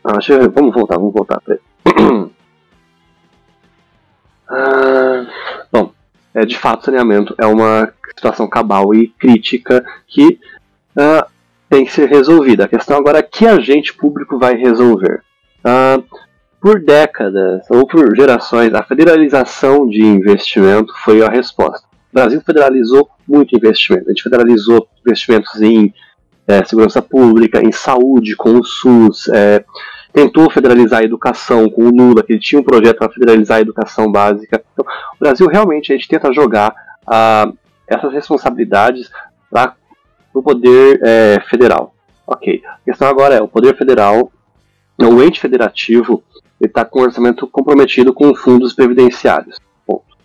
[0.05, 1.41] Ah, eu, vamos voltar, vamos voltar.
[4.53, 5.27] ah,
[5.73, 5.93] bom,
[6.35, 10.39] é, de fato, saneamento é uma situação cabal e crítica que
[10.97, 11.25] uh,
[11.69, 12.65] tem que ser resolvida.
[12.65, 15.23] A questão agora é que agente público vai resolver.
[15.65, 16.05] Uh,
[16.61, 21.87] por décadas ou por gerações, a federalização de investimento foi a resposta.
[22.13, 24.07] O Brasil federalizou muito investimento.
[24.07, 25.93] A gente federalizou investimentos em
[26.47, 29.65] é, segurança pública, em saúde, com o SUS, é,
[30.13, 33.63] tentou federalizar a educação com o Lula, que ele tinha um projeto para federalizar a
[33.63, 34.63] educação básica.
[34.73, 36.75] Então, o Brasil realmente a gente tenta jogar
[37.07, 39.11] uh, essas responsabilidades
[39.51, 39.75] para
[40.35, 41.95] o poder é, federal.
[42.27, 42.63] Ok.
[42.65, 44.33] A questão agora é o poder federal,
[44.99, 46.23] o ente federativo,
[46.61, 49.59] ele está com o orçamento comprometido com fundos previdenciários.
[49.87, 50.17] Ponto.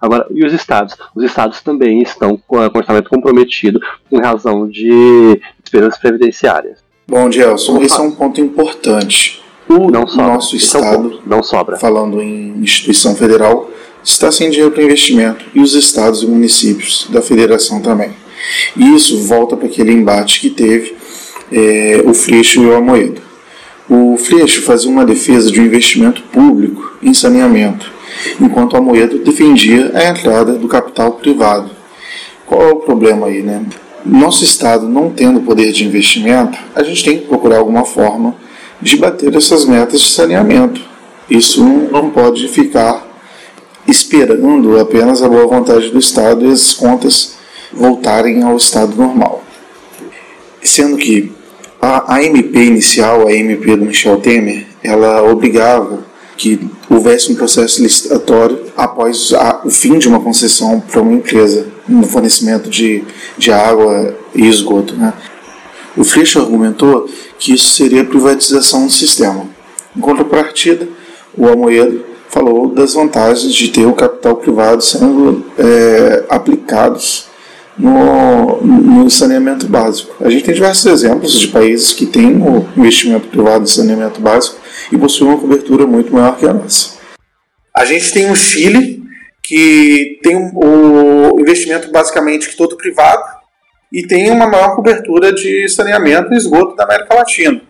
[0.00, 0.96] Agora, e os estados?
[1.14, 6.82] Os estados também estão com orçamento comprometido em razão de despesas previdenciárias.
[7.06, 9.42] Bom, Gelson, esse é um ponto importante.
[9.68, 10.26] O não sobra.
[10.26, 11.76] nosso esse Estado, é não sobra.
[11.76, 13.70] falando em instituição federal,
[14.04, 18.10] está sem dinheiro para investimento, e os estados e municípios da federação também.
[18.76, 20.96] E isso volta para aquele embate que teve
[21.50, 23.20] é, o Freixo e o Amoedo.
[23.88, 27.90] O Freixo fazia uma defesa de um investimento público em saneamento,
[28.40, 31.70] enquanto o Amoedo defendia a entrada do capital privado.
[32.46, 33.64] Qual é o problema aí, né?
[34.04, 38.34] Nosso Estado não tendo poder de investimento, a gente tem que procurar alguma forma
[38.80, 40.80] de bater essas metas de saneamento.
[41.30, 43.06] Isso não pode ficar
[43.86, 47.34] esperando apenas a boa vontade do Estado e as contas
[47.72, 49.42] voltarem ao estado normal.
[50.62, 51.32] Sendo que
[51.80, 56.04] a, a MP inicial, a MP do Michel Temer, ela obrigava
[56.42, 56.58] que
[56.90, 62.04] houvesse um processo licitatório após a, o fim de uma concessão para uma empresa no
[62.04, 63.04] fornecimento de,
[63.38, 64.96] de água e esgoto.
[64.96, 65.12] Né?
[65.96, 69.46] O Freixo argumentou que isso seria privatização do sistema.
[69.96, 70.88] Em contrapartida,
[71.38, 77.26] o Amoedo falou das vantagens de ter o capital privado sendo é, aplicados
[77.78, 80.14] no, no, saneamento básico.
[80.24, 84.60] A gente tem diversos exemplos de países que têm o investimento privado em saneamento básico
[84.90, 86.96] e possuem uma cobertura muito maior que a nossa.
[87.74, 89.02] A gente tem o Chile,
[89.42, 93.22] que tem o investimento basicamente que todo privado
[93.92, 97.60] e tem uma maior cobertura de saneamento e esgoto da América Latina.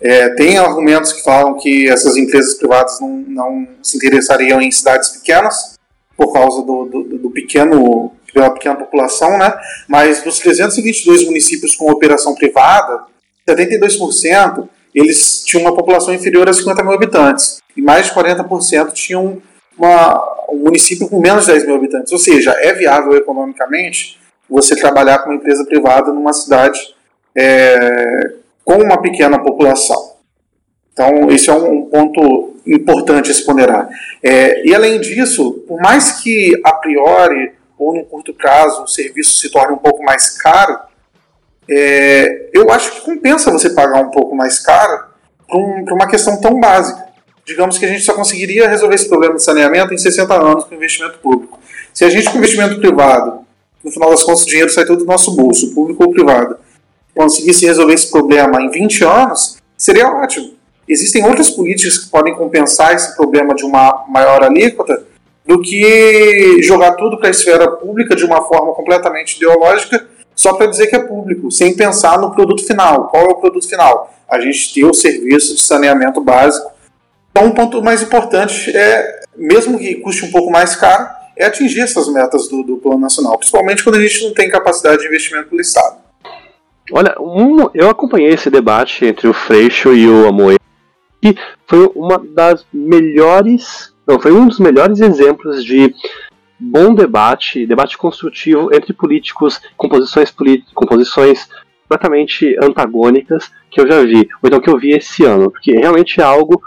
[0.00, 5.10] É, tem argumentos que falam que essas empresas privadas não, não se interessariam em cidades
[5.10, 5.78] pequenas
[6.16, 9.52] por causa do, do, do pequeno pela pequena população, né?
[9.88, 13.04] Mas dos 322 municípios com operação privada,
[13.48, 19.40] 72% eles tinham uma população inferior a 50 mil habitantes e mais de 40% tinham
[19.78, 22.12] uma, um município com menos de 10 mil habitantes.
[22.12, 24.18] Ou seja, é viável economicamente
[24.48, 26.78] você trabalhar com uma empresa privada numa cidade
[27.34, 30.12] é, com uma pequena população.
[30.92, 33.88] Então, esse é um ponto importante a se ponderar.
[34.22, 37.52] É, e além disso, por mais que a priori
[37.82, 40.78] ou no curto prazo o serviço se torne um pouco mais caro,
[41.68, 45.04] é, eu acho que compensa você pagar um pouco mais caro
[45.46, 47.12] para um, uma questão tão básica.
[47.44, 50.74] Digamos que a gente só conseguiria resolver esse problema de saneamento em 60 anos com
[50.74, 51.58] investimento público.
[51.92, 53.40] Se a gente com investimento privado,
[53.82, 56.56] no final das contas o dinheiro sai todo do nosso bolso, público ou privado,
[57.14, 60.54] conseguisse resolver esse problema em 20 anos, seria ótimo.
[60.88, 65.04] Existem outras políticas que podem compensar esse problema de uma maior alíquota
[65.46, 70.66] do que jogar tudo para a esfera pública de uma forma completamente ideológica só para
[70.66, 73.08] dizer que é público, sem pensar no produto final.
[73.08, 74.12] Qual é o produto final?
[74.28, 76.70] A gente ter o serviço de saneamento básico.
[77.30, 81.80] Então, um ponto mais importante é, mesmo que custe um pouco mais caro, é atingir
[81.80, 85.48] essas metas do, do Plano Nacional, principalmente quando a gente não tem capacidade de investimento
[85.48, 85.96] pelo Estado.
[86.90, 90.60] Olha, um, eu acompanhei esse debate entre o Freixo e o Amoedo,
[91.22, 91.34] e
[91.66, 95.94] foi uma das melhores, não, foi um dos melhores exemplos de
[96.58, 100.34] bom debate, debate construtivo entre políticos com posições,
[100.74, 101.48] com posições
[101.82, 106.20] completamente antagônicas que eu já vi, ou então que eu vi esse ano, porque realmente
[106.20, 106.62] é algo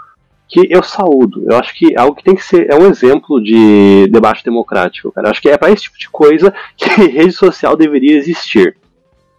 [0.48, 1.44] que eu saúdo.
[1.50, 5.10] Eu acho que é algo que tem que ser é um exemplo de debate democrático,
[5.10, 5.26] cara.
[5.26, 8.76] Eu acho que é para esse tipo de coisa que rede social deveria existir.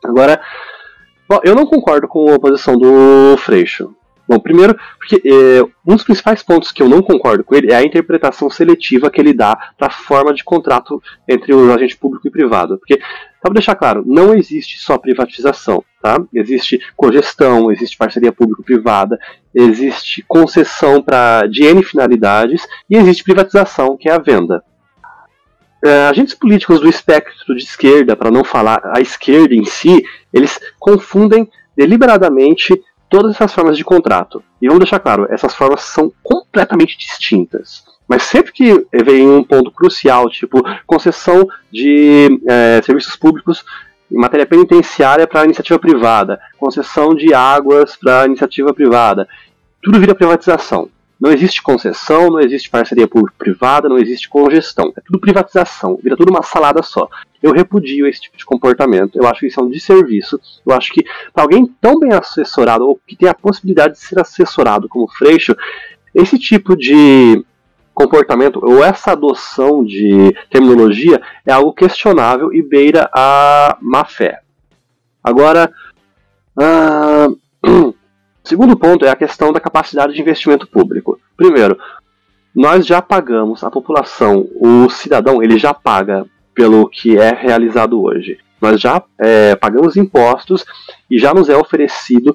[0.03, 0.39] Agora,
[1.27, 3.95] bom, eu não concordo com a posição do Freixo.
[4.27, 7.75] Bom, primeiro, porque é, um dos principais pontos que eu não concordo com ele é
[7.75, 12.27] a interpretação seletiva que ele dá para a forma de contrato entre o agente público
[12.27, 12.77] e privado.
[12.77, 12.99] Porque,
[13.41, 16.21] para deixar claro, não existe só privatização, tá?
[16.33, 19.17] Existe cogestão, existe parceria público-privada,
[19.55, 24.61] existe concessão para de N finalidades e existe privatização, que é a venda.
[25.85, 30.03] É, agentes políticos do espectro de esquerda, para não falar a esquerda em si,
[30.33, 32.73] eles confundem deliberadamente
[33.09, 34.43] todas essas formas de contrato.
[34.61, 37.83] E vamos deixar claro, essas formas são completamente distintas.
[38.07, 43.65] Mas sempre que vem um ponto crucial, tipo concessão de é, serviços públicos
[44.09, 49.27] em matéria penitenciária para iniciativa privada, concessão de águas para iniciativa privada,
[49.81, 50.89] tudo vira privatização.
[51.19, 54.93] Não existe concessão, não existe parceria público-privada, não existe congestão.
[54.95, 57.09] É tudo privatização, vira tudo uma salada só.
[57.41, 59.17] Eu repudio esse tipo de comportamento.
[59.17, 60.39] Eu acho que isso é um desserviço.
[60.65, 61.03] Eu acho que
[61.33, 65.55] para alguém tão bem assessorado, ou que tem a possibilidade de ser assessorado como Freixo,
[66.13, 67.43] esse tipo de
[67.97, 74.41] comportamento ou essa adoção de terminologia é algo questionável e beira a má fé.
[75.23, 75.71] Agora,
[76.55, 77.93] uh,
[78.47, 81.19] Segundo ponto é a questão da capacidade de investimento público.
[81.35, 81.77] Primeiro,
[82.55, 86.25] nós já pagamos, a população, o cidadão, ele já paga
[86.55, 88.39] pelo que é realizado hoje.
[88.61, 90.65] Nós já é, pagamos impostos
[91.11, 92.33] e já nos é oferecido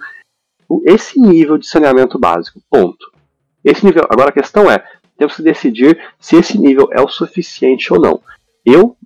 [0.85, 2.61] esse nível de saneamento básico.
[2.71, 3.11] Ponto.
[3.65, 4.07] Esse nível.
[4.11, 4.85] Agora a questão é,
[5.17, 8.21] temos que decidir se esse nível é o suficiente ou não.
[8.67, 8.99] Eu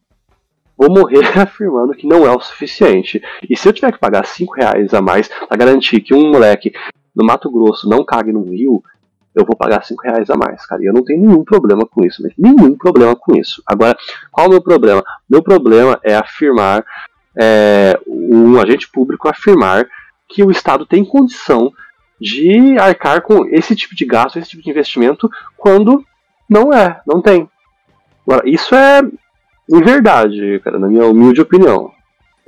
[0.76, 3.22] vou morrer afirmando que não é o suficiente.
[3.48, 6.72] E se eu tiver que pagar 5 reais a mais para garantir que um moleque
[7.14, 8.82] no Mato Grosso não cague no rio,
[9.34, 10.82] eu vou pagar 5 reais a mais, cara.
[10.82, 13.62] E eu não tenho nenhum problema com isso, mas nenhum problema com isso.
[13.66, 13.96] Agora,
[14.30, 15.04] qual é o meu problema?
[15.28, 16.84] Meu problema é afirmar,
[17.38, 19.86] é, um agente público afirmar
[20.28, 21.72] que o Estado tem condição
[22.18, 26.04] de arcar com esse tipo de gasto, esse tipo de investimento, quando
[26.48, 27.48] não é, não tem.
[28.26, 29.02] Agora, isso é
[29.70, 31.90] em verdade, cara, na minha humilde opinião.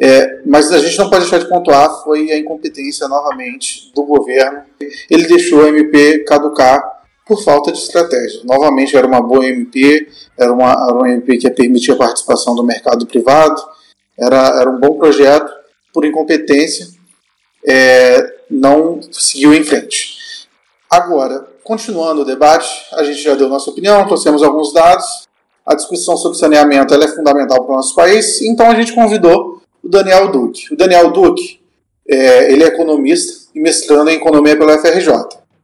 [0.01, 4.63] É, mas a gente não pode deixar de pontuar foi a incompetência novamente do governo.
[5.11, 6.81] Ele deixou a MP caducar
[7.27, 8.41] por falta de estratégia.
[8.45, 10.09] Novamente era uma boa MP,
[10.39, 13.61] era uma, era uma MP que permitia a participação do mercado privado,
[14.17, 15.53] era, era um bom projeto,
[15.93, 16.99] por incompetência
[17.67, 20.17] é, não seguiu em frente.
[20.91, 25.28] Agora, continuando o debate, a gente já deu nossa opinião, trouxemos alguns dados,
[25.69, 29.89] a discussão sobre saneamento é fundamental para o nosso país, então a gente convidou o
[29.89, 30.73] Daniel Duque.
[30.73, 31.61] O Daniel Duque
[32.09, 35.13] é, ele é economista e mestrando em economia pela FRJ.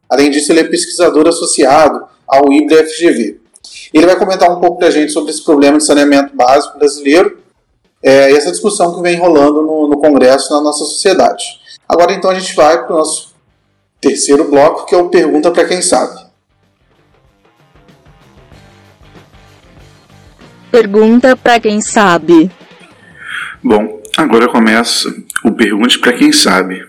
[0.07, 3.41] Além disso, ele é pesquisador associado ao IBRE FGV.
[3.95, 7.39] Ele vai comentar um pouco para a gente sobre esse problema de saneamento básico brasileiro
[8.03, 11.45] é, e essa discussão que vem rolando no, no Congresso na nossa sociedade.
[11.89, 13.33] Agora então a gente vai para o nosso
[14.03, 16.24] terceiro bloco, que é o Pergunta para Quem Sabe.
[20.75, 22.51] Pergunta para quem sabe.
[23.63, 25.09] Bom, agora começa
[25.45, 26.85] o Pergunte para Quem Sabe.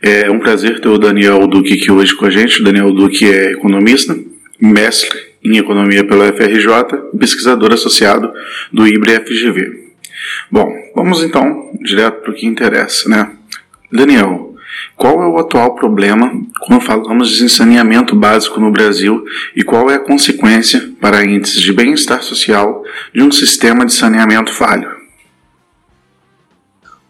[0.00, 2.62] É um prazer ter o Daniel Duque aqui hoje com a gente.
[2.62, 4.16] O Daniel Duque é economista,
[4.58, 6.66] mestre em economia pela FRJ,
[7.18, 8.32] pesquisador associado
[8.72, 9.90] do IBRE-FGV.
[10.50, 13.32] Bom, vamos então direto para o que interessa, né?
[13.92, 14.49] Daniel,
[14.96, 19.24] qual é o atual problema quando falamos de saneamento básico no Brasil
[19.56, 24.52] e qual é a consequência para índices de bem-estar social de um sistema de saneamento
[24.52, 24.90] falho?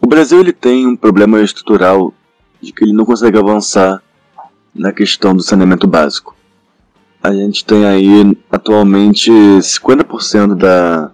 [0.01, 2.15] O Brasil ele tem um problema estrutural
[2.61, 4.03] de que ele não consegue avançar
[4.75, 6.37] na questão do saneamento básico.
[7.23, 11.11] A gente tem aí atualmente 50% da,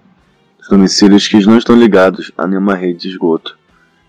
[0.59, 3.59] dos domicílios que não estão ligados a nenhuma rede de esgoto.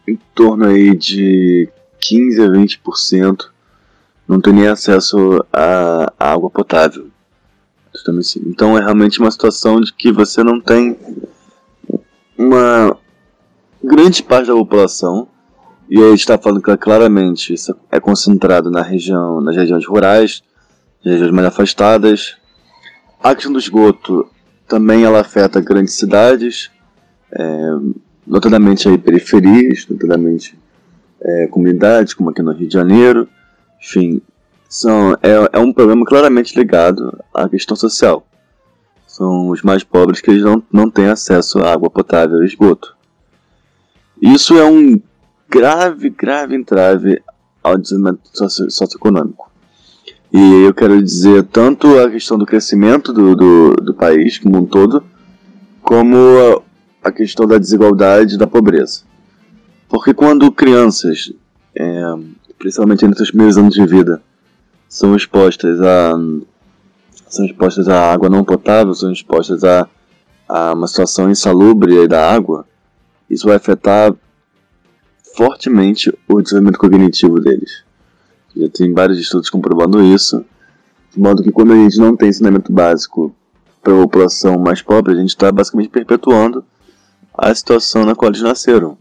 [0.08, 1.68] Em torno aí de
[2.08, 3.46] 15 a 20%
[4.28, 7.08] não tem nem acesso a, a água potável.
[8.46, 10.98] Então é realmente uma situação de que você não tem
[12.38, 12.96] uma
[13.84, 15.28] grande parte da população,
[15.90, 20.44] e aí está falando que claramente isso é concentrado na região, nas regiões rurais,
[21.04, 22.36] nas regiões mais afastadas.
[23.24, 24.30] A questão do esgoto
[24.68, 26.70] também ela afeta grandes cidades,
[27.32, 27.72] é,
[28.26, 30.58] notadamente aí periferias, notadamente
[31.22, 33.28] é, comunidades, como aqui no Rio de Janeiro.
[33.82, 34.22] Enfim,
[34.70, 38.26] são, é, é um problema claramente ligado à questão social.
[39.06, 42.96] São os mais pobres que eles não, não têm acesso à água potável e esgoto.
[44.22, 45.00] Isso é um
[45.50, 47.22] grave, grave entrave
[47.64, 49.48] ao desenvolvimento socio socioeconômico.
[50.32, 54.66] E eu quero dizer tanto a questão do crescimento do, do, do país como um
[54.66, 55.04] todo,
[55.82, 56.64] como
[57.02, 59.04] a, questão da desigualdade da pobreza.
[59.90, 61.32] Porque quando crianças,
[61.76, 62.02] é,
[62.58, 64.22] principalmente nos seus primeiros anos de vida,
[64.90, 66.14] são expostas a
[67.30, 69.88] são expostas a água não potável, são expostas a,
[70.48, 72.66] a uma situação insalubre da água,
[73.30, 74.14] isso vai afetar
[75.36, 77.84] fortemente o desenvolvimento cognitivo deles.
[78.56, 80.44] Já tem vários estudos comprovando isso,
[81.14, 83.36] de modo que quando a gente não tem ensinamento básico
[83.84, 86.64] para a população mais pobre, a gente está basicamente perpetuando
[87.38, 88.98] a situação na qual eles nasceram.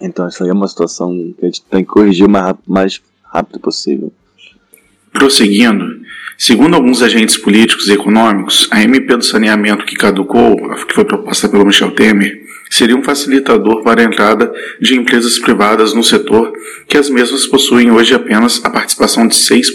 [0.00, 3.00] Então isso aí é uma situação que a gente tem que corrigir o mais, mais
[3.24, 4.12] rápido possível.
[5.12, 6.00] Prosseguindo,
[6.36, 10.56] segundo alguns agentes políticos e econômicos, a MP do saneamento que caducou,
[10.86, 15.94] que foi proposta pelo Michel Temer, seria um facilitador para a entrada de empresas privadas
[15.94, 16.52] no setor,
[16.86, 19.72] que as mesmas possuem hoje apenas a participação de 6%,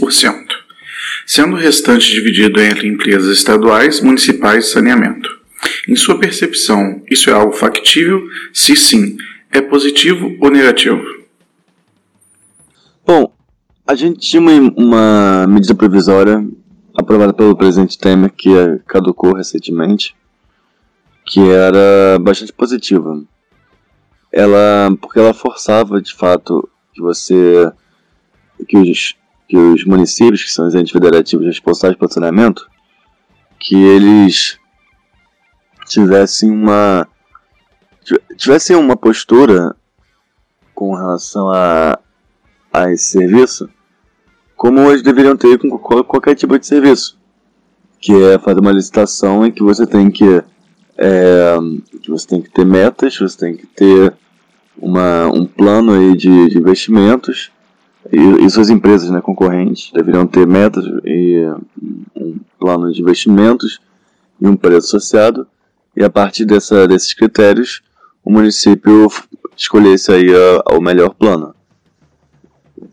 [1.25, 5.29] sendo o restante dividido entre empresas estaduais, municipais e saneamento.
[5.87, 8.21] Em sua percepção, isso é algo factível?
[8.53, 9.17] Se sim,
[9.53, 11.01] é positivo ou negativo?
[13.05, 13.31] Bom,
[13.85, 16.45] a gente tinha uma, uma medida provisória
[16.95, 18.49] aprovada pelo presidente Temer que
[18.87, 20.15] caducou recentemente,
[21.25, 23.21] que era bastante positiva.
[24.31, 27.71] Ela, porque ela forçava de fato que você,
[28.67, 29.15] que os,
[29.47, 32.67] que os municípios, que são os entes federativos responsáveis pelo saneamento,
[33.59, 34.57] que eles
[35.87, 37.07] tivessem uma
[38.37, 39.75] tivessem uma postura
[40.73, 41.99] com relação a,
[42.71, 43.69] a esse serviço
[44.55, 47.17] como eles deveriam ter com qualquer tipo de serviço
[47.99, 50.43] que é fazer uma licitação em que você tem que
[50.97, 51.55] é,
[52.01, 54.13] que você tem que ter metas, você tem que ter
[54.77, 57.51] uma, um plano aí de, de investimentos
[58.11, 61.45] e, e, suas empresas né, concorrentes deveriam ter metas e
[62.15, 63.79] um plano de investimentos
[64.39, 65.47] e um preço associado
[65.95, 67.81] e a partir dessa, desses critérios
[68.23, 69.07] o município
[69.55, 71.53] escolhesse aí a, o melhor plano.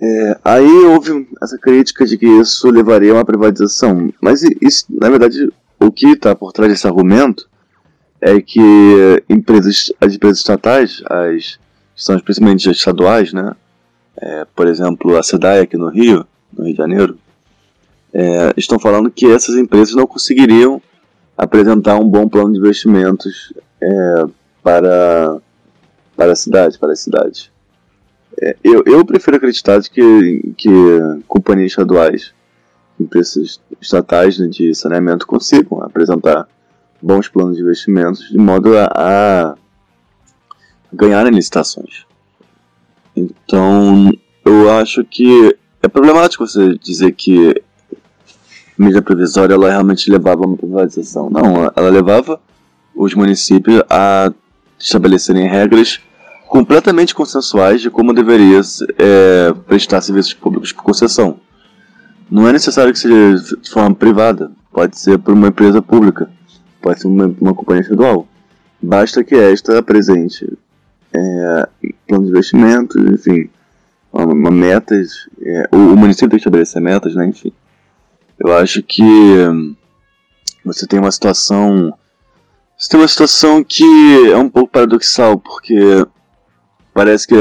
[0.00, 5.10] É, aí houve essa crítica de que isso levaria a uma privatização, mas isso, na
[5.10, 7.48] verdade, o que está por trás desse argumento
[8.20, 8.60] é que
[9.28, 11.58] empresas, as empresas estatais, as
[12.00, 13.54] são principalmente as estaduais, né?
[14.16, 16.26] É, por exemplo, a SEDAI aqui no Rio,
[16.56, 17.18] no Rio de Janeiro,
[18.12, 20.80] é, estão falando que essas empresas não conseguiriam
[21.36, 24.24] apresentar um bom plano de investimentos é,
[24.62, 25.38] para,
[26.16, 27.52] para a cidade, para a cidade.
[28.40, 30.68] É, eu, eu prefiro acreditar que, que
[31.26, 32.32] companhias estaduais,
[32.98, 36.48] empresas estatais né, de saneamento consigam apresentar
[37.02, 39.54] bons planos de investimentos de modo a, a
[40.92, 42.04] ganhar licitações.
[43.16, 44.10] Então,
[44.44, 47.62] eu acho que é problemático você dizer que
[48.76, 51.28] medida provisória ela realmente levava a uma privatização.
[51.30, 52.40] Não, ela levava
[52.94, 54.32] os municípios a
[54.80, 56.00] estabelecerem regras
[56.48, 58.60] completamente consensuais de como deveria
[58.98, 61.38] é, prestar serviços públicos por concessão.
[62.28, 66.28] Não é necessário que seja de forma privada, pode ser por uma empresa pública,
[66.80, 68.26] pode ser uma, uma companhia estadual.
[68.82, 70.58] Basta que esta apresente
[71.14, 71.68] é,
[72.08, 73.48] plano de investimento, enfim,
[74.12, 77.52] uma, uma metas, é, o, o, município tem que estabelecer metas, né, enfim.
[78.38, 79.76] Eu acho que hum,
[80.64, 81.92] você tem uma situação
[82.80, 83.84] você tem uma situação que
[84.32, 86.02] é um pouco paradoxal, porque
[86.94, 87.34] parece que.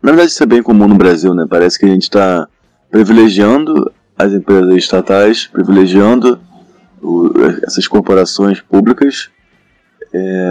[0.00, 1.44] Na verdade, isso é bem comum no Brasil, né?
[1.50, 2.46] Parece que a gente está
[2.88, 6.40] privilegiando as empresas estatais, privilegiando
[7.02, 7.32] o,
[7.64, 9.28] essas corporações públicas
[10.14, 10.50] é,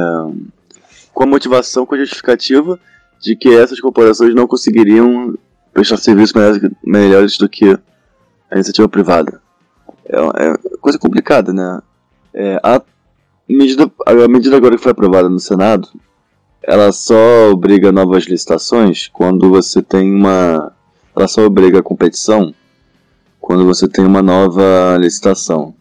[1.14, 2.78] com a motivação, com a justificativa
[3.22, 5.34] de que essas corporações não conseguiriam
[5.74, 6.34] prestar serviços
[6.84, 7.72] melhores, do que
[8.52, 9.42] a iniciativa privada.
[10.06, 11.82] É, é coisa complicada, né?
[12.34, 12.60] É,
[13.48, 15.90] medida, a medida agora que foi aprovada no Senado,
[16.62, 20.72] ela só obriga novas licitações quando você tem uma.
[21.16, 22.54] Ela só obriga a competição
[23.40, 25.74] quando você tem uma nova licitação.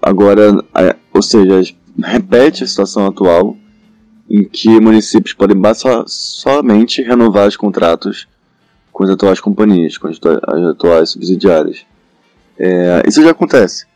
[0.00, 3.54] Agora, é, ou seja, repete a situação atual
[4.28, 8.26] em que municípios podem so, somente renovar os contratos
[8.90, 10.18] com as atuais companhias, com as,
[10.48, 11.84] as atuais subsidiárias.
[12.58, 13.86] É, isso já acontece.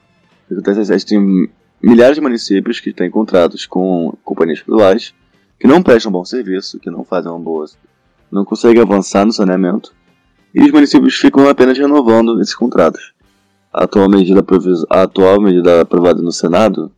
[0.51, 1.49] Acontece, a gente tem
[1.85, 5.15] milhares de municípios que têm contratos com companhias estaduais
[5.61, 7.67] que não prestam bom serviço, que não fazem uma boa,
[8.31, 9.95] não conseguem avançar no saneamento,
[10.55, 13.13] e os municípios ficam apenas renovando esses contratos.
[13.73, 14.45] A atual medida,
[14.91, 16.91] a atual medida aprovada no Senado,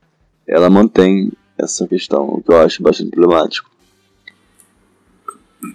[0.47, 3.71] ela mantém essa questão, o que eu acho bastante problemático.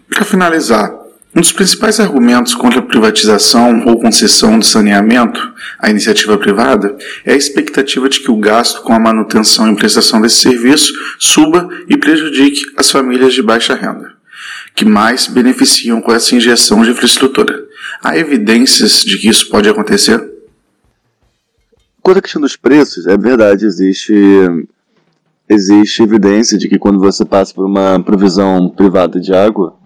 [0.10, 1.01] Para finalizar,
[1.34, 7.34] um dos principais argumentos contra a privatização ou concessão do saneamento à iniciativa privada é
[7.34, 11.96] a expectativa de que o gasto com a manutenção e prestação desse serviço suba e
[11.96, 14.14] prejudique as famílias de baixa renda,
[14.76, 17.66] que mais beneficiam com essa injeção de infraestrutura.
[18.04, 20.30] Há evidências de que isso pode acontecer?
[22.02, 24.14] Quanto à questão dos preços, é verdade, existe
[25.48, 29.81] existe evidência de que quando você passa por uma provisão privada de água,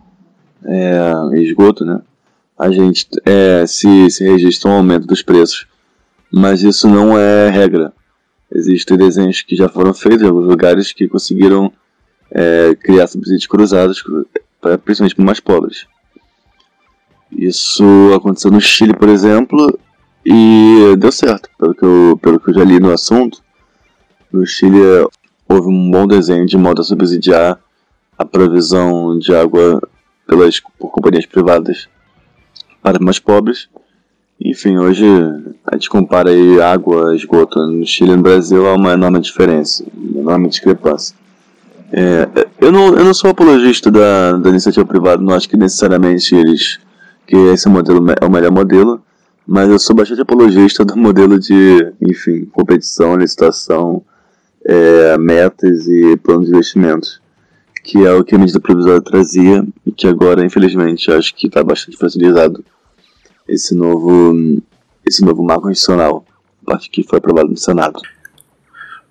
[0.66, 2.02] é, esgoto, né?
[2.58, 5.68] A gente é, se, se registra um aumento dos preços.
[6.32, 7.94] Mas isso não é regra.
[8.54, 11.72] Existem desenhos que já foram feitos em alguns lugares que conseguiram
[12.32, 14.04] é, criar subsídios cruzados,
[14.84, 15.86] principalmente para mais pobres.
[17.32, 17.84] Isso
[18.16, 19.80] aconteceu no Chile, por exemplo,
[20.26, 23.44] e deu certo, pelo que eu, pelo que eu já li no assunto.
[24.32, 24.80] No Chile
[25.48, 27.60] houve um bom desenho de modo a subsidiar
[28.18, 29.82] a provisão de água
[30.28, 31.88] pelas, por companhias privadas
[32.82, 33.68] para mais pobres.
[34.40, 35.06] Enfim, hoje
[35.66, 39.84] a gente compara aí água, esgoto no Chile e no Brasil, há uma enorme diferença,
[39.96, 41.16] uma enorme discrepância.
[41.92, 42.28] É,
[42.60, 46.80] eu, não, eu não sou apologista da, da iniciativa privada, não acho que necessariamente eles
[47.26, 49.02] que esse modelo é o melhor modelo,
[49.48, 54.04] mas eu sou bastante apologista do modelo de, enfim, competição, licitação,
[54.64, 57.20] é, metas e planos de investimentos
[57.86, 59.66] que é o que a medida provisória trazia
[59.96, 62.64] que agora, infelizmente, acho que está bastante facilitado
[63.48, 64.62] esse novo,
[65.06, 66.26] esse novo marco constitucional,
[66.66, 68.02] parte que foi aprovado no Senado.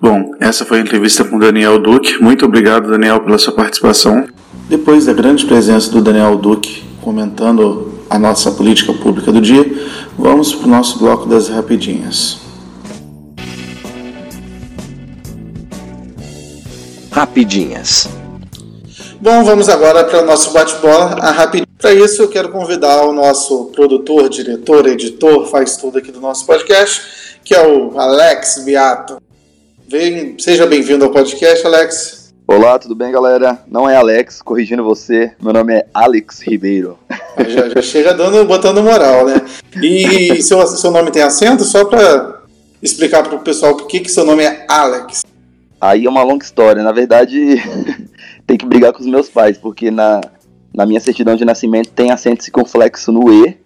[0.00, 2.20] Bom, essa foi a entrevista com Daniel Duque.
[2.22, 4.26] Muito obrigado, Daniel, pela sua participação.
[4.68, 9.64] Depois da grande presença do Daniel Duque comentando a nossa política pública do dia,
[10.18, 12.40] vamos para o nosso bloco das rapidinhas.
[17.10, 18.08] Rapidinhas.
[19.24, 21.66] Bom, vamos agora para o nosso bate-bola a rapidinho.
[21.78, 26.44] Para isso, eu quero convidar o nosso produtor, diretor, editor, faz tudo aqui do nosso
[26.44, 29.16] podcast, que é o Alex Beato.
[29.88, 32.34] Vem, seja bem-vindo ao podcast, Alex.
[32.46, 33.62] Olá, tudo bem, galera?
[33.66, 36.98] Não é Alex, corrigindo você, meu nome é Alex Ribeiro.
[37.48, 39.40] Já, já chega dando, botando moral, né?
[39.82, 41.64] E seu, seu nome tem acento?
[41.64, 42.42] Só para
[42.82, 45.22] explicar para o pessoal por que, que seu nome é Alex.
[45.80, 46.82] Aí é uma longa história.
[46.82, 47.56] Na verdade,
[48.46, 50.20] tem que brigar com os meus pais, porque na,
[50.72, 53.56] na minha certidão de nascimento tem acento circunflexo no E,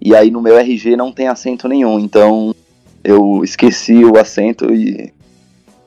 [0.00, 1.98] e aí no meu RG não tem acento nenhum.
[1.98, 2.54] Então
[3.02, 5.12] eu esqueci o acento e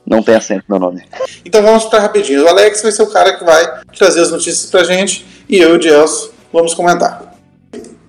[0.06, 1.02] não tem acento no meu nome.
[1.44, 2.44] Então vamos para rapidinho.
[2.44, 5.74] O Alex vai ser o cara que vai trazer as notícias pra gente e eu
[5.74, 7.34] e o Gelson vamos comentar.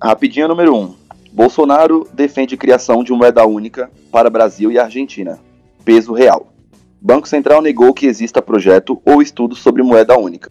[0.02, 0.78] Rapidinho número 1.
[0.78, 0.94] Um.
[1.32, 5.38] Bolsonaro defende criação de uma moeda única para Brasil e Argentina.
[5.84, 6.49] Peso real.
[7.00, 10.50] Banco Central negou que exista projeto ou estudo sobre moeda única.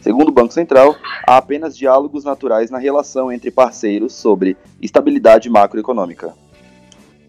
[0.00, 0.96] Segundo o Banco Central,
[1.26, 6.32] há apenas diálogos naturais na relação entre parceiros sobre estabilidade macroeconômica.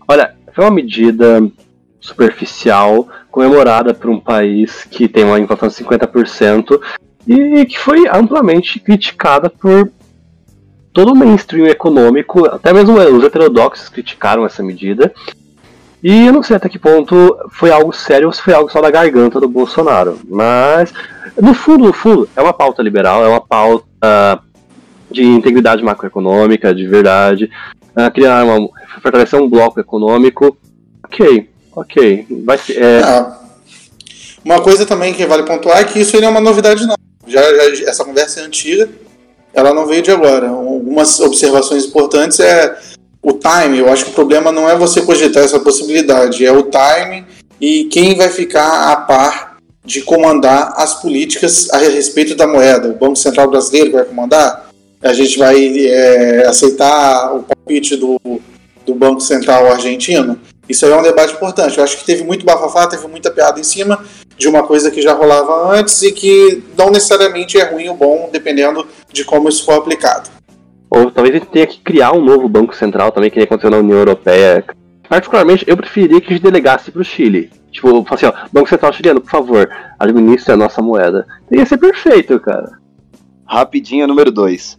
[0.08, 1.46] Olha, foi uma medida
[2.00, 6.80] superficial, comemorada por um país que tem uma inflação de 50%
[7.28, 9.92] e que foi amplamente criticada por
[10.94, 15.14] todo o mainstream econômico, até mesmo os heterodoxos criticaram essa medida.
[16.04, 18.82] E eu não sei até que ponto foi algo sério ou se foi algo só
[18.82, 20.20] da garganta do Bolsonaro.
[20.28, 20.92] Mas,
[21.40, 24.42] no fundo, no fundo, é uma pauta liberal, é uma pauta
[25.12, 27.52] de integridade macroeconômica, de verdade,
[27.96, 28.68] uh, criar uma.
[29.02, 30.58] fortalecer um bloco econômico.
[31.04, 32.26] Ok, ok.
[32.46, 32.82] Vai ser.
[32.82, 33.02] É...
[33.04, 33.38] Ah,
[34.44, 36.96] uma coisa também que vale pontuar é que isso não é uma novidade, não.
[37.28, 38.90] Já, já, essa conversa é antiga,
[39.54, 40.50] ela não veio de agora.
[40.50, 42.76] Algumas observações importantes é
[43.22, 43.80] o time.
[43.80, 47.26] Eu acho que o problema não é você cogitar essa possibilidade, é o time
[47.60, 52.90] e quem vai ficar a par de comandar as políticas a respeito da moeda.
[52.90, 54.70] O Banco Central Brasileiro vai comandar?
[55.02, 58.20] A gente vai é, aceitar o palpite do,
[58.86, 60.40] do Banco Central argentino?
[60.70, 61.78] Isso aí é um debate importante.
[61.78, 64.04] Eu acho que teve muito bafafá, teve muita piada em cima
[64.38, 68.30] de uma coisa que já rolava antes e que não necessariamente é ruim ou bom,
[68.32, 70.30] dependendo de como isso for aplicado.
[70.92, 73.72] Ou talvez a gente tenha que criar um novo Banco Central também, que nem aconteceu
[73.72, 74.66] na União Europeia.
[75.08, 77.50] Particularmente, eu preferiria que a gente delegasse o Chile.
[77.72, 81.26] Tipo, assim, ó, Banco Central chileno, por favor, administre a nossa moeda.
[81.50, 82.78] Ia ser perfeito, cara.
[83.46, 84.78] Rapidinha número 2.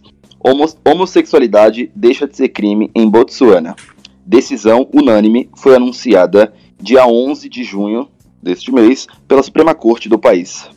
[0.85, 3.75] homossexualidade deixa de ser crime em Botsuana.
[4.23, 8.07] Decisão unânime foi anunciada dia 11 de junho
[8.41, 10.69] deste mês pela Suprema Corte do país.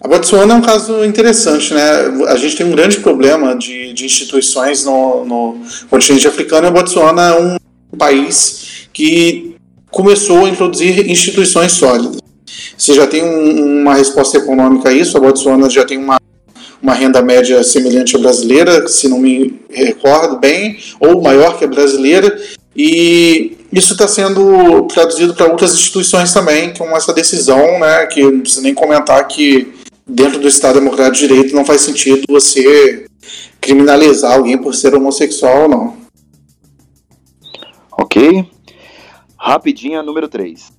[0.00, 1.80] A Botsuana é um caso interessante, né?
[2.28, 6.70] A gente tem um grande problema de, de instituições no, no continente africano e a
[6.70, 9.56] Botsuana é um país que
[9.90, 12.18] começou a introduzir instituições sólidas.
[12.76, 16.20] Você já tem um, uma resposta econômica a isso, a Botsuana já tem uma,
[16.82, 21.68] uma renda média semelhante à brasileira, se não me recordo bem, ou maior que a
[21.68, 22.38] brasileira,
[22.76, 28.40] e isso está sendo traduzido para outras instituições também, com essa decisão, né, que não
[28.40, 29.75] precisa nem comentar que
[30.06, 33.06] dentro do Estado Democrático de Direito não faz sentido você
[33.60, 35.96] criminalizar alguém por ser homossexual ou não.
[37.90, 38.48] Ok.
[39.36, 40.72] Rapidinha número 3.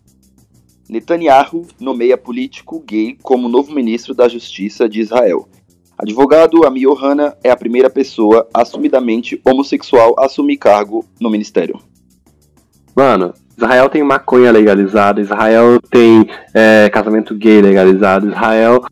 [0.89, 5.49] Netanyahu nomeia político gay como novo ministro da Justiça de Israel.
[5.97, 11.79] Advogado Ami Ohana é a primeira pessoa assumidamente homossexual a assumir cargo no ministério.
[12.95, 18.85] Mano, Israel tem maconha legalizada, Israel tem é, casamento gay legalizado, Israel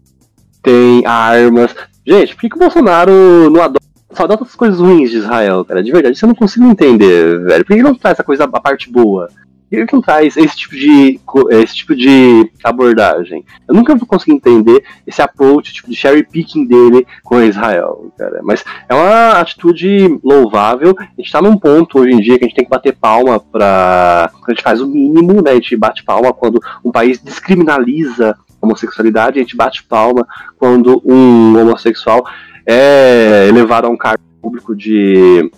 [0.66, 1.76] tem armas.
[2.06, 5.64] Gente, por que, que o Bolsonaro não adota, só adota as coisas ruins de Israel,
[5.64, 5.84] cara?
[5.84, 7.64] De verdade, isso eu não consigo entender, velho.
[7.64, 9.28] Por que ele não traz essa coisa, a parte boa?
[9.28, 11.20] Por que ele não traz esse tipo de,
[11.52, 13.44] esse tipo de abordagem?
[13.68, 18.42] Eu nunca vou conseguir entender esse approach, tipo, de cherry picking dele com Israel, cara.
[18.44, 20.96] Mas é uma atitude louvável.
[21.00, 23.40] A gente tá num ponto hoje em dia que a gente tem que bater palma
[23.40, 24.32] pra.
[24.48, 25.52] A gente faz o mínimo, né?
[25.52, 28.36] A gente bate palma quando um país descriminaliza
[28.66, 32.26] homossexualidade, a gente bate palma quando um homossexual
[32.66, 35.50] é elevado a um cargo público de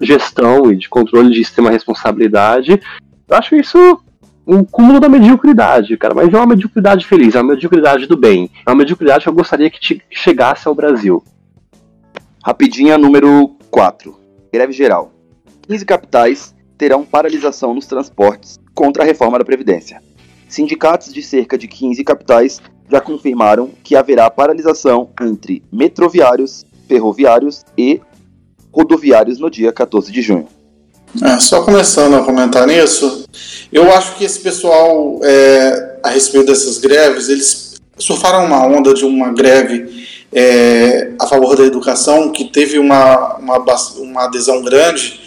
[0.00, 2.80] gestão e de controle de extrema responsabilidade.
[3.28, 4.00] Eu acho isso
[4.46, 8.48] um cúmulo da mediocridade, cara, mas é uma mediocridade feliz, é uma mediocridade do bem,
[8.64, 11.22] é uma mediocridade que eu gostaria que chegasse ao Brasil.
[12.44, 14.16] Rapidinha número 4.
[14.52, 15.12] Greve geral.
[15.66, 20.00] 15 capitais terão paralisação nos transportes contra a reforma da Previdência.
[20.48, 28.00] Sindicatos de cerca de 15 capitais já confirmaram que haverá paralisação entre metroviários, ferroviários e
[28.72, 30.48] rodoviários no dia 14 de junho.
[31.22, 33.24] É, só começando a comentar nisso,
[33.72, 39.04] eu acho que esse pessoal, é, a respeito dessas greves, eles surfaram uma onda de
[39.04, 43.64] uma greve é, a favor da educação que teve uma, uma,
[43.98, 45.20] uma adesão grande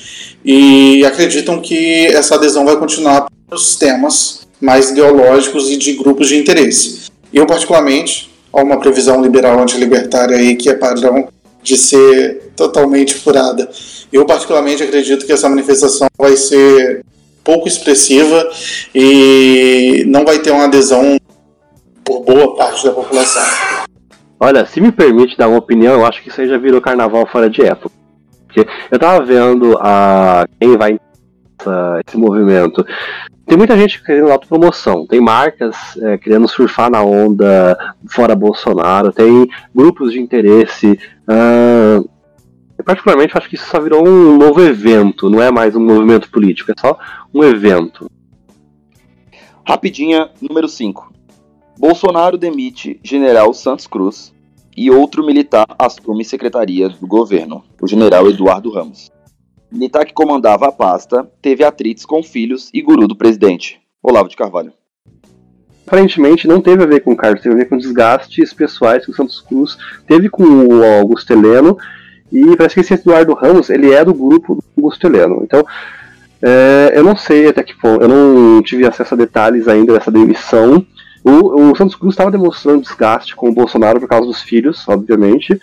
[0.45, 6.27] e acreditam que essa adesão vai continuar para os temas mais ideológicos e de grupos
[6.27, 7.09] de interesse.
[7.33, 11.27] Eu, particularmente, há uma previsão liberal antilibertária aí que é padrão
[11.61, 13.69] de ser totalmente furada.
[14.11, 17.05] Eu, particularmente, acredito que essa manifestação vai ser
[17.43, 18.47] pouco expressiva
[18.93, 21.17] e não vai ter uma adesão
[22.03, 23.43] por boa parte da população.
[24.39, 27.27] Olha, se me permite dar uma opinião, eu acho que isso aí já virou carnaval
[27.31, 27.91] fora de época.
[28.47, 30.99] Porque eu tava vendo a quem vai
[32.07, 32.85] esse movimento
[33.49, 39.49] tem muita gente querendo autopromoção, tem marcas é, querendo surfar na onda fora Bolsonaro, tem
[39.73, 40.99] grupos de interesse.
[41.27, 42.07] Uh,
[42.83, 46.71] particularmente acho que isso só virou um novo evento, não é mais um movimento político,
[46.71, 46.95] é só
[47.33, 48.07] um evento.
[49.67, 51.11] Rapidinha, número 5.
[51.75, 54.31] Bolsonaro demite general Santos Cruz
[54.77, 59.09] e outro militar assume secretaria do governo, o general Eduardo Ramos.
[59.71, 64.35] Militar que comandava a pasta teve atritos com filhos e guru do presidente, Olavo de
[64.35, 64.73] Carvalho.
[65.85, 69.11] Aparentemente não teve a ver com o Carlos, teve a ver com desgastes pessoais que
[69.11, 71.77] o Santos Cruz teve com o Augusto Heleno
[72.31, 75.41] e parece que esse Eduardo Ramos ele é do grupo do Augusto Heleno.
[75.43, 75.65] Então
[76.41, 80.11] é, eu não sei até que ponto, eu não tive acesso a detalhes ainda dessa
[80.11, 80.85] demissão.
[81.23, 85.59] O, o Santos Cruz estava demonstrando desgaste com o Bolsonaro por causa dos filhos, obviamente.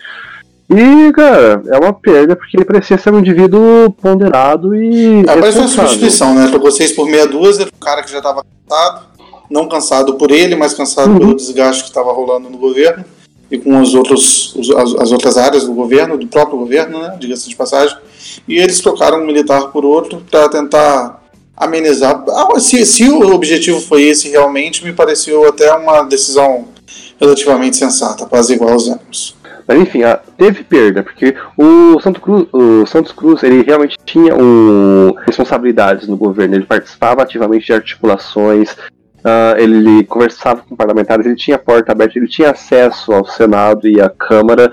[0.69, 5.21] E, cara, é uma perda porque ele parecia ser um indivíduo ponderado e.
[5.21, 6.49] É, parece uma substituição, né?
[6.49, 9.05] Pra vocês por meia dúzia, um cara que já estava cansado,
[9.49, 11.19] não cansado por ele, mas cansado uhum.
[11.19, 13.05] pelo desgaste que estava rolando no governo
[13.49, 17.15] e com os outros, os, as, as, outras áreas do governo, do próprio governo, né?
[17.17, 17.97] Diga-se de passagem.
[18.45, 21.23] E eles trocaram um militar por outro para tentar
[21.55, 22.23] amenizar.
[22.29, 26.65] Ah, se, se o objetivo foi esse realmente, me pareceu até uma decisão
[27.19, 29.36] relativamente sensata, para igual os ânimos.
[29.67, 29.99] Mas enfim,
[30.37, 36.15] teve perda, porque o Santos Cruz, o Santos Cruz ele realmente tinha um, responsabilidades no
[36.15, 42.17] governo, ele participava ativamente de articulações, uh, ele conversava com parlamentares, ele tinha porta aberta,
[42.17, 44.71] ele tinha acesso ao Senado e à Câmara.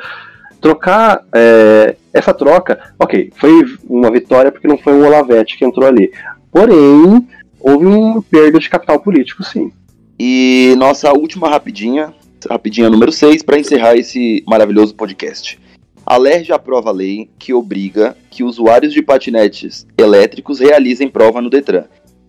[0.60, 5.86] Trocar é, essa troca, ok, foi uma vitória porque não foi um Olavete que entrou
[5.86, 6.10] ali.
[6.50, 7.28] Porém,
[7.60, 9.70] houve uma perda de capital político, sim.
[10.18, 12.14] E nossa última rapidinha,
[12.48, 15.58] rapidinha número 6, para encerrar esse maravilhoso podcast.
[16.06, 21.48] A LERJ aprova a lei que obriga que usuários de patinetes elétricos realizem prova no
[21.48, 21.84] Detran.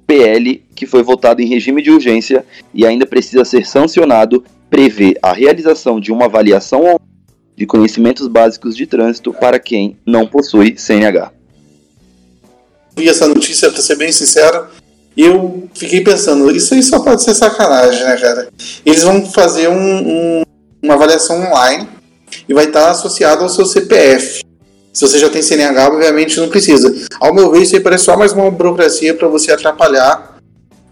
[0.07, 5.33] PL, que foi votado em regime de urgência e ainda precisa ser sancionado, prevê a
[5.33, 6.99] realização de uma avaliação
[7.55, 11.31] de conhecimentos básicos de trânsito para quem não possui CNH.
[12.95, 14.67] Vi essa notícia, para ser bem sincero,
[15.23, 18.49] eu fiquei pensando, isso aí só pode ser sacanagem, né, cara?
[18.85, 20.43] Eles vão fazer um, um,
[20.83, 21.87] uma avaliação online
[22.47, 24.43] e vai estar associado ao seu CPF.
[24.91, 26.93] Se você já tem CNH, obviamente não precisa.
[27.19, 30.35] Ao meu ver, isso aí parece só mais uma burocracia para você atrapalhar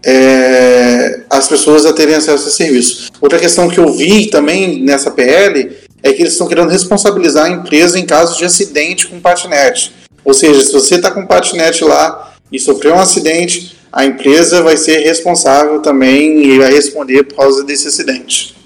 [0.04, 3.10] é, as pessoas a terem acesso a serviço.
[3.20, 7.50] Outra questão que eu vi também nessa PL é que eles estão querendo responsabilizar a
[7.50, 9.94] empresa em caso de acidente com patinete.
[10.22, 14.76] Ou seja, se você está com patinete lá e sofreu um acidente, a empresa vai
[14.76, 18.56] ser responsável também e vai responder por causa desse acidente.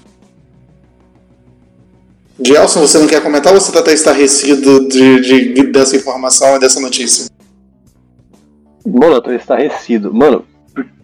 [2.41, 5.21] Gelson, você não quer comentar ou você está até estarrecido de,
[5.53, 7.27] de, dessa informação e dessa notícia?
[8.83, 10.11] Mano, eu tô estarrecido.
[10.11, 10.45] Mano,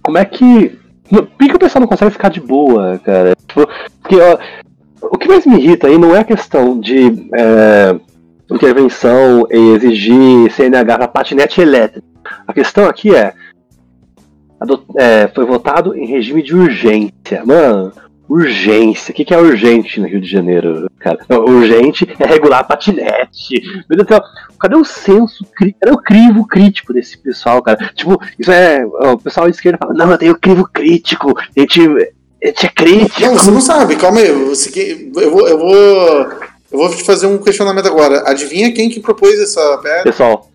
[0.02, 0.76] como é que.
[1.08, 3.36] Por que o pessoal não consegue ficar de boa, cara?
[3.48, 3.70] Tipo,
[4.02, 4.40] porque, ó,
[5.04, 7.96] o que mais me irrita aí não é a questão de é,
[8.50, 12.08] intervenção e exigir CNH para patinete elétrico.
[12.48, 13.36] A questão aqui é
[14.98, 17.44] é, foi votado em regime de urgência.
[17.46, 17.92] Mano,
[18.28, 19.12] urgência.
[19.12, 21.20] O que, que é urgente no Rio de Janeiro, cara?
[21.40, 23.62] urgente é regular patinete.
[23.90, 24.22] Meu Deus do céu,
[24.60, 27.92] cadê o senso, cadê o crivo crítico desse pessoal, cara?
[27.96, 28.86] Tipo, isso é.
[28.86, 32.70] O pessoal da esquerda fala, não, eu tenho crivo crítico, a gente, a gente é
[32.70, 33.22] crítico.
[33.22, 34.32] Não, você não sabe, calma aí.
[34.32, 36.46] Você, eu, vou, eu vou.
[36.72, 38.30] Eu vou te fazer um questionamento agora.
[38.30, 40.04] Adivinha quem que propôs essa PL?
[40.04, 40.50] Pessoal,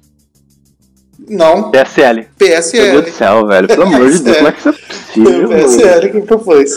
[1.29, 1.71] não.
[1.71, 2.27] PSL.
[2.39, 2.93] PSL.
[2.93, 3.69] Meu Deus do céu, velho.
[3.69, 5.49] Pelo amor de Deus, como é que isso é possível?
[5.49, 6.71] PSL que propôs.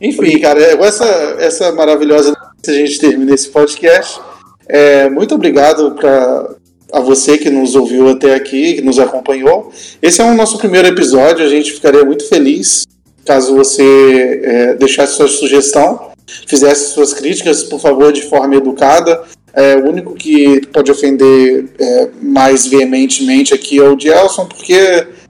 [0.00, 1.04] Enfim, cara, com essa,
[1.38, 4.20] essa maravilhosa a gente termina esse podcast.
[4.68, 6.50] É, muito obrigado pra,
[6.92, 9.72] a você que nos ouviu até aqui, que nos acompanhou.
[10.02, 12.84] Esse é o nosso primeiro episódio, a gente ficaria muito feliz
[13.26, 16.12] caso você é, deixasse sua sugestão,
[16.46, 19.24] fizesse suas críticas, por favor, de forma educada.
[19.56, 24.74] É, o único que pode ofender é, mais veementemente aqui é o Gelson, porque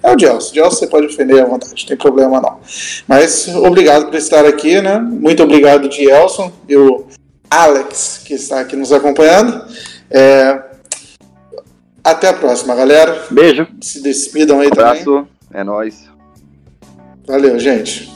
[0.02, 0.52] é o Gelson.
[0.52, 2.58] Gelson você pode ofender à vontade, não tem problema não.
[3.06, 4.98] Mas obrigado por estar aqui, né?
[4.98, 7.06] Muito obrigado, Gelson, e o
[7.48, 9.64] Alex, que está aqui nos acompanhando.
[10.10, 10.60] É,
[12.02, 13.26] até a próxima, galera.
[13.30, 13.66] Beijo.
[13.80, 15.04] Se despidam aí um abraço.
[15.04, 15.28] também.
[15.52, 16.04] É nóis.
[17.26, 18.15] Valeu, gente.